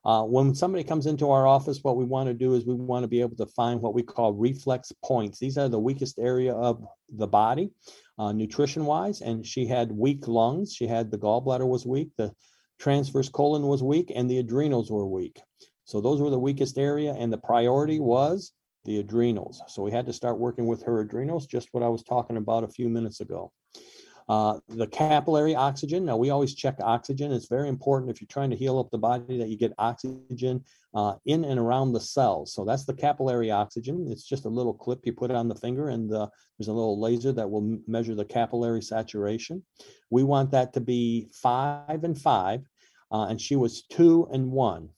[0.03, 3.03] Uh, when somebody comes into our office, what we want to do is we want
[3.03, 5.37] to be able to find what we call reflex points.
[5.37, 7.69] These are the weakest area of the body,
[8.17, 9.21] uh, nutrition wise.
[9.21, 10.73] And she had weak lungs.
[10.73, 12.33] She had the gallbladder was weak, the
[12.79, 15.39] transverse colon was weak, and the adrenals were weak.
[15.91, 17.13] So those were the weakest area.
[17.13, 18.53] And the priority was
[18.85, 19.61] the adrenals.
[19.67, 22.63] So we had to start working with her adrenals, just what I was talking about
[22.63, 23.51] a few minutes ago.
[24.29, 26.05] Uh, the capillary oxygen.
[26.05, 27.33] Now, we always check oxygen.
[27.33, 30.63] It's very important if you're trying to heal up the body that you get oxygen
[30.93, 32.53] uh, in and around the cells.
[32.53, 34.07] So that's the capillary oxygen.
[34.09, 37.01] It's just a little clip you put on the finger, and the, there's a little
[37.01, 39.65] laser that will measure the capillary saturation.
[40.09, 42.61] We want that to be five and five,
[43.11, 44.89] uh, and she was two and one.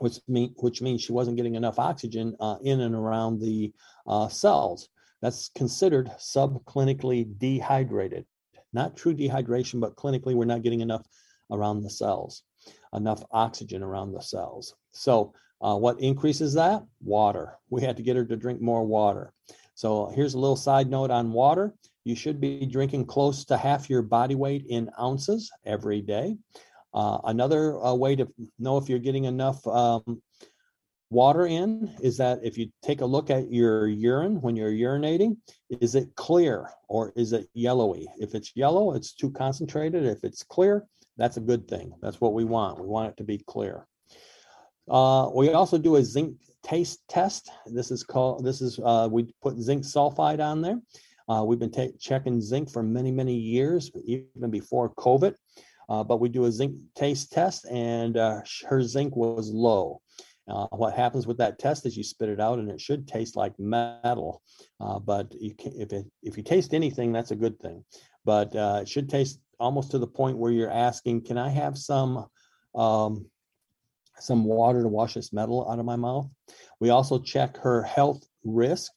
[0.00, 3.72] Which, mean, which means she wasn't getting enough oxygen uh, in and around the
[4.06, 4.88] uh, cells.
[5.22, 8.24] That's considered subclinically dehydrated
[8.72, 11.06] not true dehydration, but clinically we're not getting enough
[11.50, 12.42] around the cells,
[12.94, 14.74] enough oxygen around the cells.
[14.92, 16.84] So uh, what increases that?
[17.02, 17.58] Water.
[17.68, 19.32] We had to get her to drink more water.
[19.74, 21.74] So here's a little side note on water.
[22.04, 26.36] You should be drinking close to half your body weight in ounces every day.
[26.92, 28.26] Uh, another uh, way to
[28.58, 30.20] know if you're getting enough um,
[31.10, 35.36] water in is that if you take a look at your urine when you're urinating,
[35.68, 38.06] is it clear or is it yellowy?
[38.18, 40.04] If it's yellow, it's too concentrated.
[40.04, 40.86] If it's clear,
[41.16, 41.92] that's a good thing.
[42.00, 42.80] That's what we want.
[42.80, 43.86] We want it to be clear.
[44.88, 47.50] Uh, we also do a zinc taste test.
[47.66, 50.80] This is called, this is, uh, we put zinc sulfide on there.
[51.28, 55.34] Uh, we've been ta- checking zinc for many, many years, even before COVID.
[55.90, 60.00] Uh, but we do a zinc taste test and uh, her zinc was low.
[60.48, 63.36] Uh, what happens with that test is you spit it out and it should taste
[63.36, 64.40] like metal.
[64.80, 67.84] Uh, but you can, if, it, if you taste anything, that's a good thing.
[68.24, 71.76] But uh, it should taste almost to the point where you're asking, can I have
[71.76, 72.26] some
[72.74, 73.26] um,
[74.18, 76.28] some water to wash this metal out of my mouth?
[76.78, 78.92] We also check her health risk.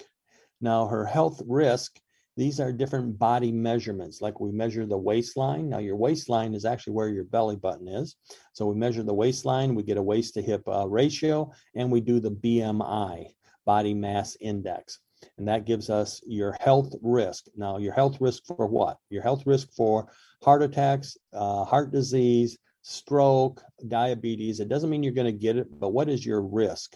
[0.62, 2.00] Now, her health risk
[2.36, 5.70] these are different body measurements, like we measure the waistline.
[5.70, 8.16] Now, your waistline is actually where your belly button is.
[8.54, 12.02] So we measure the waistline, we get a waist to hip uh, ratio, and we
[12.02, 13.28] do the BMI,
[13.66, 15.00] body mass index.
[15.38, 17.46] And that gives us your health risk.
[17.56, 18.98] Now, your health risk for what?
[19.10, 20.12] Your health risk for
[20.44, 24.60] heart attacks, uh, heart disease, stroke, diabetes.
[24.60, 26.96] It doesn't mean you're going to get it, but what is your risk?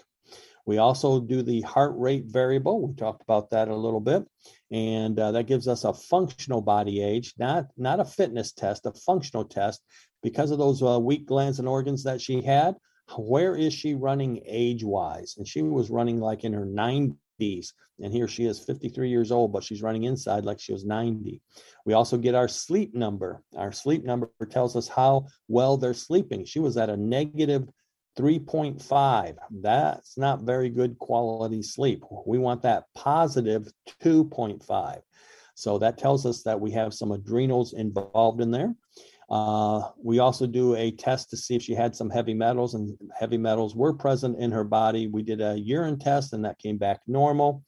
[0.66, 2.86] We also do the heart rate variable.
[2.86, 4.28] We talked about that a little bit,
[4.72, 8.92] and uh, that gives us a functional body age, not not a fitness test, a
[8.92, 9.82] functional test.
[10.24, 12.76] Because of those uh, weak glands and organs that she had,
[13.18, 15.36] where is she running age wise?
[15.38, 17.68] And she was running like in her 90s,
[18.02, 21.42] and here she is 53 years old, but she's running inside like she was 90.
[21.86, 23.44] We also get our sleep number.
[23.56, 26.46] Our sleep number tells us how well they're sleeping.
[26.46, 27.70] She was at a negative
[28.18, 29.36] 3.5.
[29.62, 32.04] That's not very good quality sleep.
[32.26, 33.68] We want that positive
[34.04, 35.02] 2.5.
[35.56, 38.76] So that tells us that we have some adrenals involved in there.
[39.30, 42.98] Uh, we also do a test to see if she had some heavy metals, and
[43.18, 45.08] heavy metals were present in her body.
[45.08, 47.64] We did a urine test, and that came back normal.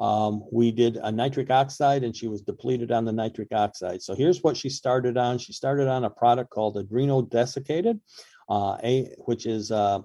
[0.00, 4.02] Um, we did a nitric oxide, and she was depleted on the nitric oxide.
[4.02, 5.38] So here's what she started on.
[5.38, 8.00] She started on a product called adrenal desiccated
[8.50, 10.00] uh, a, which is uh,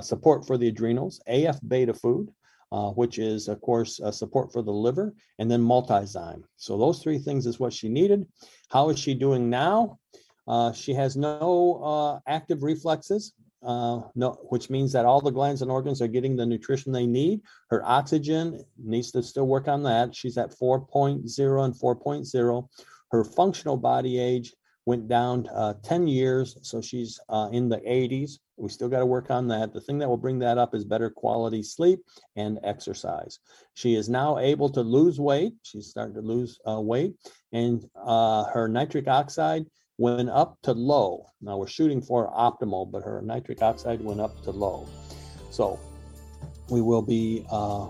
[0.00, 2.28] support for the adrenals, AF Betafood,
[2.72, 6.42] uh, which is, of course, support for the liver, and then multizyme.
[6.56, 8.26] So those three things is what she needed.
[8.70, 9.98] How is she doing now?
[10.48, 13.32] Uh, she has no uh, active reflexes,
[13.64, 17.06] uh, no, which means that all the glands and organs are getting the nutrition they
[17.06, 17.40] need.
[17.70, 20.14] Her oxygen needs to still work on that.
[20.14, 22.68] She's at 4.0 and 4.0.
[23.10, 24.54] Her functional body age
[24.86, 28.38] went down uh, 10 years, so she's uh, in the 80s.
[28.56, 29.74] We still got to work on that.
[29.74, 31.98] The thing that will bring that up is better quality sleep
[32.36, 33.40] and exercise.
[33.74, 35.54] She is now able to lose weight.
[35.62, 37.14] She's starting to lose uh, weight,
[37.52, 39.66] and uh, her nitric oxide
[39.98, 41.26] went up to low.
[41.42, 44.88] Now we're shooting for optimal, but her nitric oxide went up to low.
[45.50, 45.80] So
[46.70, 47.88] we will be uh,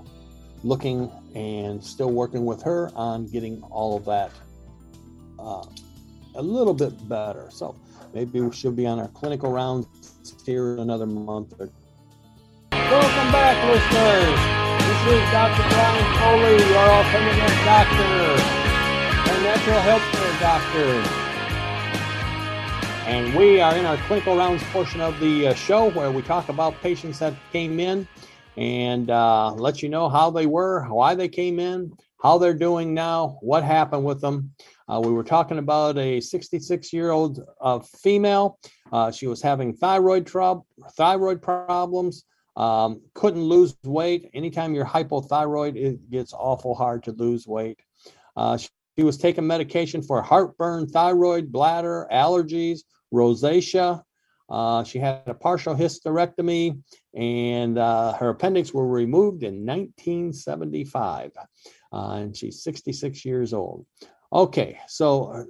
[0.63, 4.31] looking and still working with her on getting all of that
[5.39, 5.65] uh,
[6.37, 7.49] a little bit better.
[7.51, 7.75] So
[8.15, 9.87] maybe we should be on our clinical rounds
[10.45, 11.71] here in another month or
[12.73, 14.39] Welcome back, listeners.
[14.87, 15.69] This is Dr.
[15.71, 18.13] Brian Foley, your alternative doctor,
[19.31, 21.27] a natural health care doctor.
[23.09, 26.49] And we are in our clinical rounds portion of the uh, show where we talk
[26.49, 28.07] about patients that came in
[28.57, 31.93] and uh, let you know how they were, why they came in,
[32.23, 34.51] how they're doing now, what happened with them.
[34.89, 38.59] Uh, we were talking about a 66 year old uh, female.
[38.93, 40.31] Uh, she was having thyroid,
[40.97, 42.25] thyroid problems,
[42.57, 44.31] um, couldn't lose weight.
[44.33, 47.81] Anytime you're hypothyroid, it gets awful hard to lose weight.
[48.37, 48.69] Uh, she,
[48.99, 52.81] she was taking medication for heartburn, thyroid, bladder, allergies,
[53.13, 54.03] rosacea.
[54.49, 56.81] Uh, she had a partial hysterectomy
[57.15, 61.33] and uh, her appendix were removed in 1975.
[61.93, 63.87] Uh, and she's 66 years old.
[64.33, 65.45] Okay, so uh,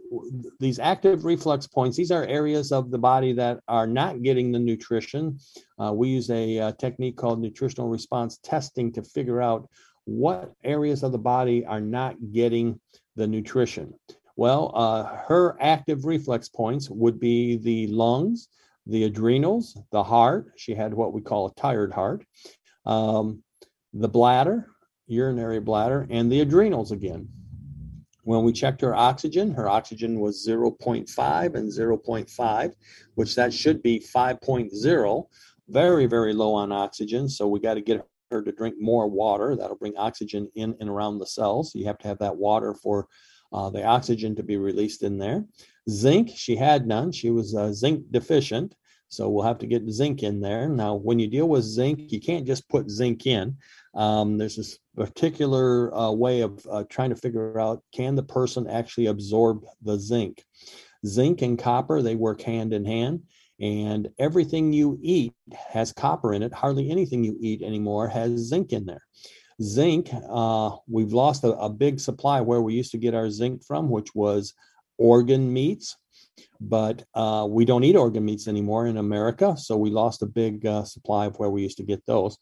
[0.60, 4.58] these active reflux points, these are areas of the body that are not getting the
[4.58, 5.38] nutrition.
[5.78, 9.68] Uh, we use a, a, uh, technique called nutritional response testing to figure out
[10.04, 12.78] what areas of the body are not getting
[13.16, 13.94] the nutrition.
[14.36, 18.48] Well, uh, her active reflex points would be the lungs,
[18.86, 20.52] the adrenals, the heart.
[20.56, 22.24] She had what we call a tired heart,
[22.84, 23.42] um,
[23.94, 24.68] the bladder,
[25.06, 27.28] urinary bladder, and the adrenals again.
[28.24, 32.72] When we checked her oxygen, her oxygen was 0.5 and 0.5,
[33.14, 35.26] which that should be 5.0.
[35.68, 37.28] Very, very low on oxygen.
[37.28, 39.54] So we got to get her to drink more water.
[39.54, 41.72] That'll bring oxygen in and around the cells.
[41.74, 43.06] You have to have that water for
[43.52, 45.44] uh, the oxygen to be released in there.
[45.88, 47.12] Zinc, she had none.
[47.12, 48.74] She was uh, zinc deficient.
[49.08, 50.68] So we'll have to get zinc in there.
[50.68, 53.56] Now, when you deal with zinc, you can't just put zinc in.
[53.96, 58.68] Um, there's this particular uh, way of uh, trying to figure out can the person
[58.68, 60.44] actually absorb the zinc.
[61.06, 63.22] Zinc and copper, they work hand in hand.
[63.58, 65.32] And everything you eat
[65.72, 66.52] has copper in it.
[66.52, 69.02] Hardly anything you eat anymore has zinc in there.
[69.62, 73.64] Zinc, uh, we've lost a, a big supply where we used to get our zinc
[73.64, 74.52] from, which was
[74.98, 75.96] organ meats.
[76.60, 79.56] but uh, we don't eat organ meats anymore in America.
[79.56, 82.38] So we lost a big uh, supply of where we used to get those.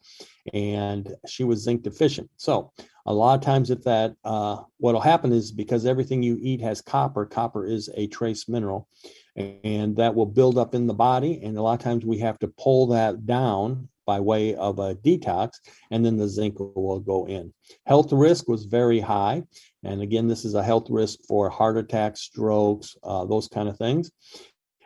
[0.53, 2.29] And she was zinc deficient.
[2.37, 2.71] So
[3.05, 6.81] a lot of times, if that, uh, what'll happen is because everything you eat has
[6.81, 8.87] copper, copper is a trace mineral,
[9.35, 11.41] and that will build up in the body.
[11.43, 14.95] And a lot of times we have to pull that down by way of a
[14.95, 15.53] detox,
[15.91, 17.53] and then the zinc will go in.
[17.85, 19.43] Health risk was very high.
[19.83, 23.77] And again, this is a health risk for heart attacks, strokes, uh, those kind of
[23.77, 24.11] things.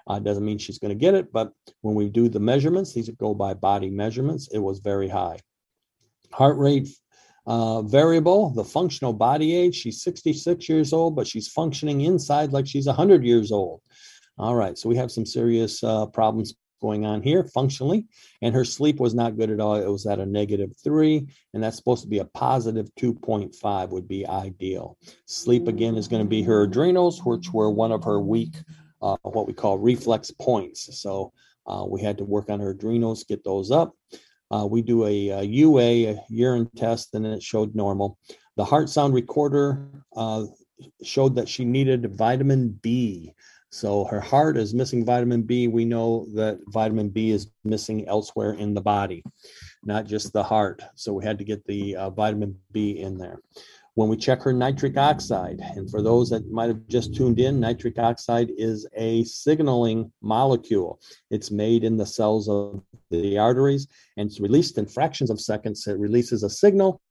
[0.08, 3.10] Uh, doesn't mean she's going to get it, but when we do the measurements, these
[3.12, 5.38] go by body measurements, it was very high.
[6.32, 6.90] Heart rate
[7.46, 12.68] uh, variable, the functional body age, she's 66 years old, but she's functioning inside like
[12.68, 13.82] she's 100 years old.
[14.38, 18.06] All right, so we have some serious uh, problems going on here functionally.
[18.42, 19.76] And her sleep was not good at all.
[19.76, 24.08] It was at a negative three, and that's supposed to be a positive 2.5 would
[24.08, 24.98] be ideal.
[25.26, 28.56] Sleep again is going to be her adrenals, which were one of her weak,
[29.02, 31.02] uh, what we call reflex points.
[31.02, 31.34] So
[31.68, 33.94] uh, we had to work on her adrenals, get those up.
[34.52, 38.18] Uh, we do a, a, UA, a urine test, and it showed normal.
[38.58, 40.46] The heart sound recorder uh,
[41.04, 43.34] showed that she needed vitamin B.
[43.72, 45.68] So her heart is missing vitamin B.
[45.68, 49.24] We know that vitamin B is missing elsewhere in the body,
[49.84, 50.82] not just the heart.
[50.96, 53.40] So we had to get the uh, vitamin B in there.
[54.00, 57.60] When we check her nitric oxide, and for those that might have just tuned in,
[57.60, 61.02] nitric oxide is a signaling molecule.
[61.32, 62.82] It's made in the cells of
[63.12, 65.86] the arteries and it's released in fractions of seconds.
[65.86, 67.02] It releases a signal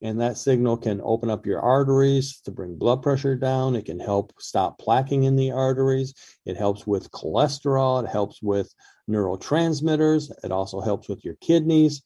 [0.00, 3.76] and that signal can open up your arteries to bring blood pressure down.
[3.76, 6.14] It can help stop plaquing in the arteries.
[6.46, 8.02] It helps with cholesterol.
[8.02, 8.72] It helps with
[9.10, 10.30] neurotransmitters.
[10.42, 12.02] It also helps with your kidneys.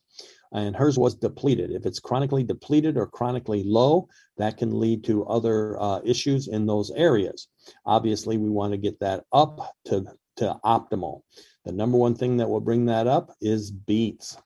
[0.55, 1.73] And hers was depleted.
[1.73, 4.09] If it's chronically depleted or chronically low,
[4.39, 7.49] that can lead to other uh, issues in those areas.
[7.85, 10.05] Obviously, we want to get that up to,
[10.37, 11.23] to optimal.
[11.65, 14.37] The number one thing that will bring that up is beets.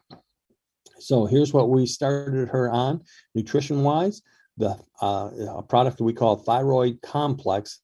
[0.99, 3.03] So here's what we started her on
[3.35, 4.23] nutrition wise.
[4.57, 7.81] The uh, a product we call thyroid complex.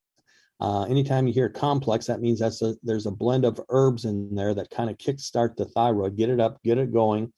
[0.61, 4.35] Uh, anytime you hear complex, that means that's a, there's a blend of herbs in
[4.35, 7.33] there that kind of kickstart the thyroid, get it up, get it going.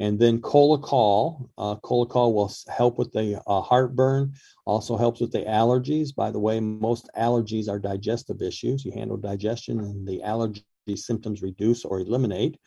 [0.00, 4.32] And then Cholacol, uh, will help with the uh, heartburn,
[4.64, 6.14] also helps with the allergies.
[6.14, 8.84] By the way, most allergies are digestive issues.
[8.84, 10.64] You handle digestion and the allergy
[10.96, 12.58] symptoms reduce or eliminate.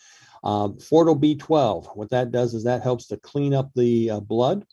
[0.44, 4.66] Um, Fortil B12, what that does is that helps to clean up the uh, blood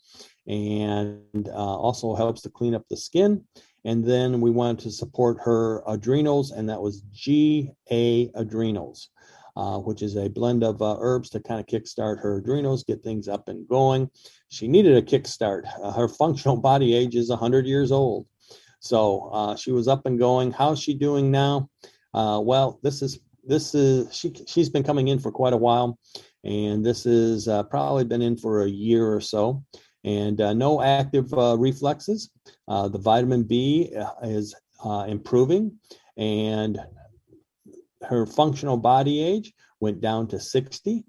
[0.47, 3.43] and uh, also helps to clean up the skin.
[3.85, 9.09] And then we wanted to support her adrenals, and that was GA adrenals,
[9.55, 13.03] uh, which is a blend of uh, herbs to kind of kickstart her adrenals, get
[13.03, 14.09] things up and going.
[14.49, 15.63] She needed a kickstart.
[15.81, 18.27] Uh, her functional body age is 100 years old.
[18.81, 20.51] So uh, she was up and going.
[20.51, 21.69] How's she doing now?
[22.13, 25.97] Uh, well, this is this is she she's been coming in for quite a while,
[26.43, 29.63] and this is uh, probably been in for a year or so,
[30.03, 32.31] and uh, no active uh, reflexes.
[32.67, 34.55] Uh, the vitamin B is
[35.07, 35.77] improving,
[36.17, 36.79] and
[38.03, 41.05] her functional body age went down to 60.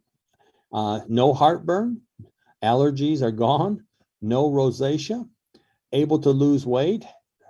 [0.72, 2.00] Uh, no heartburn,
[2.62, 3.84] allergies are gone,
[4.20, 5.28] no rosacea,
[5.92, 7.04] able to lose weight.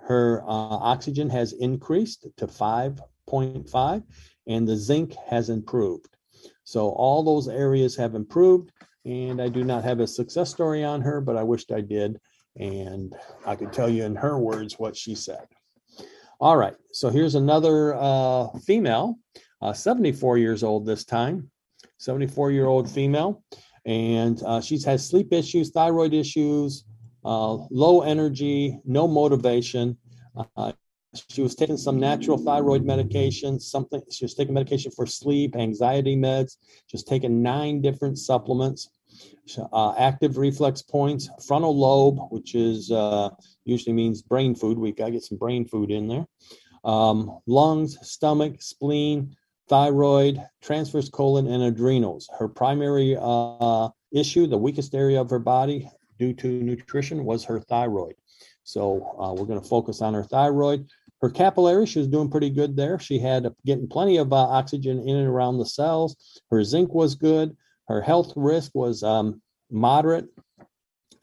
[0.07, 4.03] Her uh, oxygen has increased to 5.5
[4.47, 6.17] and the zinc has improved.
[6.63, 8.71] So all those areas have improved,
[9.05, 12.19] and I do not have a success story on her, but I wished I did.
[12.57, 13.15] And
[13.45, 15.47] I could tell you in her words what she said.
[16.39, 19.19] All right, so here's another uh, female,
[19.61, 21.49] uh, 74 years old this time,
[21.99, 23.43] 74 year old female,
[23.85, 26.85] and uh, she's had sleep issues, thyroid issues,
[27.23, 29.97] uh, low energy, no motivation.
[30.57, 30.73] Uh,
[31.29, 36.17] she was taking some natural thyroid medication, something she was taking medication for sleep, anxiety
[36.17, 36.57] meds,
[36.89, 38.89] just taking nine different supplements,
[39.71, 43.29] uh, active reflex points, frontal lobe, which is uh,
[43.65, 44.77] usually means brain food.
[44.77, 46.25] We got to get some brain food in there.
[46.83, 49.35] Um, lungs, stomach, spleen,
[49.69, 52.29] thyroid, transverse colon, and adrenals.
[52.37, 55.89] Her primary uh, issue, the weakest area of her body
[56.19, 58.15] due to nutrition, was her thyroid.
[58.63, 60.87] So uh, we're going to focus on her thyroid.
[61.21, 62.99] Her capillary, she was doing pretty good there.
[62.99, 66.41] She had getting plenty of uh, oxygen in and around the cells.
[66.51, 67.55] Her zinc was good.
[67.87, 70.27] Her health risk was um, moderate.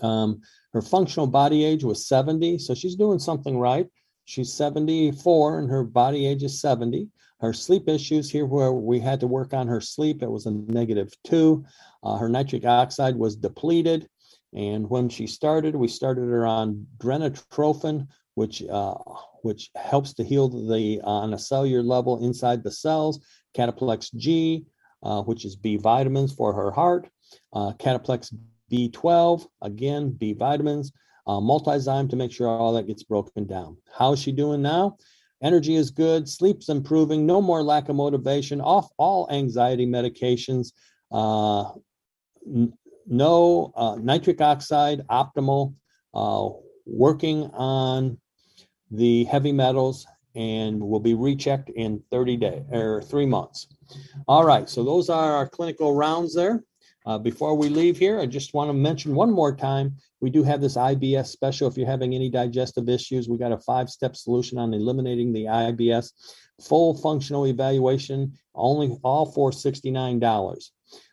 [0.01, 0.41] Um,
[0.73, 3.87] her functional body age was 70, so she's doing something right.
[4.25, 7.09] She's 74 and her body age is 70.
[7.41, 10.51] Her sleep issues here, where we had to work on her sleep, it was a
[10.51, 11.65] negative two.
[12.03, 14.09] Uh, her nitric oxide was depleted.
[14.53, 18.95] And when she started, we started her on drenatrophin, which uh,
[19.43, 23.21] which helps to heal the uh, on a cellular level inside the cells.
[23.57, 24.67] Cataplex G,
[25.03, 27.09] uh, which is B vitamins for her heart.
[27.53, 28.35] Uh, Cataplex
[28.71, 30.93] B12, again, B vitamins.
[31.27, 33.77] Uh, multizyme to make sure all that gets broken down.
[33.97, 34.97] How's she doing now?
[35.43, 40.73] Energy is good, sleep's improving, no more lack of motivation, off all anxiety medications,
[41.13, 41.71] uh,
[42.47, 42.73] n-
[43.07, 45.75] no uh, nitric oxide, optimal,
[46.15, 46.49] uh,
[46.85, 48.19] working on
[48.91, 53.69] the heavy metals, and will be rechecked in 30 days or three months.
[54.29, 56.63] All right, so those are our clinical rounds there.
[57.07, 60.43] Uh, before we leave here, I just want to mention one more time we do
[60.43, 61.67] have this IBS special.
[61.67, 65.47] If you're having any digestive issues, we got a five step solution on eliminating the
[65.47, 66.13] IBS.
[66.61, 70.71] Full functional evaluation, only all for $69.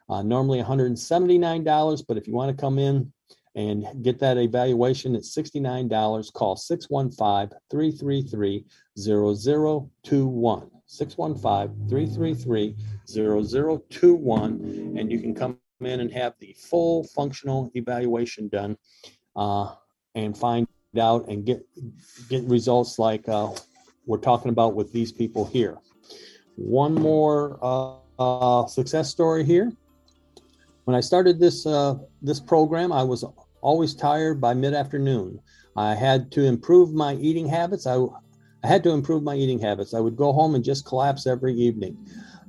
[0.09, 3.11] Uh, normally $179, but if you want to come in
[3.57, 6.33] and get that evaluation, at $69.
[6.33, 8.65] Call 615 333
[8.99, 10.71] 0021.
[10.85, 12.75] 615 333
[13.07, 18.77] 0021, and you can come in and have the full functional evaluation done
[19.35, 19.73] uh,
[20.15, 20.67] and find
[20.99, 21.65] out and get
[22.29, 23.51] get results like uh,
[24.05, 25.77] we're talking about with these people here.
[26.55, 29.73] One more uh, uh success story here.
[30.85, 33.25] When I started this uh, this program, I was
[33.67, 35.41] always tired by mid afternoon.
[35.75, 37.85] I had to improve my eating habits.
[37.85, 37.97] I,
[38.63, 39.93] I had to improve my eating habits.
[39.93, 41.97] I would go home and just collapse every evening.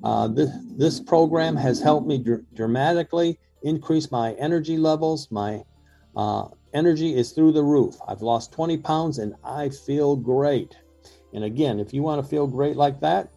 [0.05, 5.29] Uh, this, this program has helped me dr- dramatically increase my energy levels.
[5.33, 5.65] My
[6.17, 7.97] uh, energy is through the roof.
[8.07, 10.77] I've lost 20 pounds and I feel great.
[11.35, 13.29] And again, if you want to feel great like that,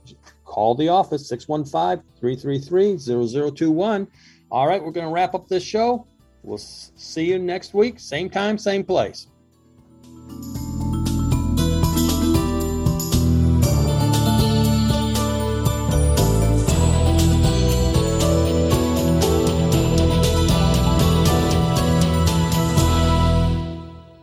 [0.46, 4.08] call the office 615 333 0021.
[4.52, 6.06] All right, we're going to wrap up this show.
[6.44, 9.28] We'll see you next week, same time, same place.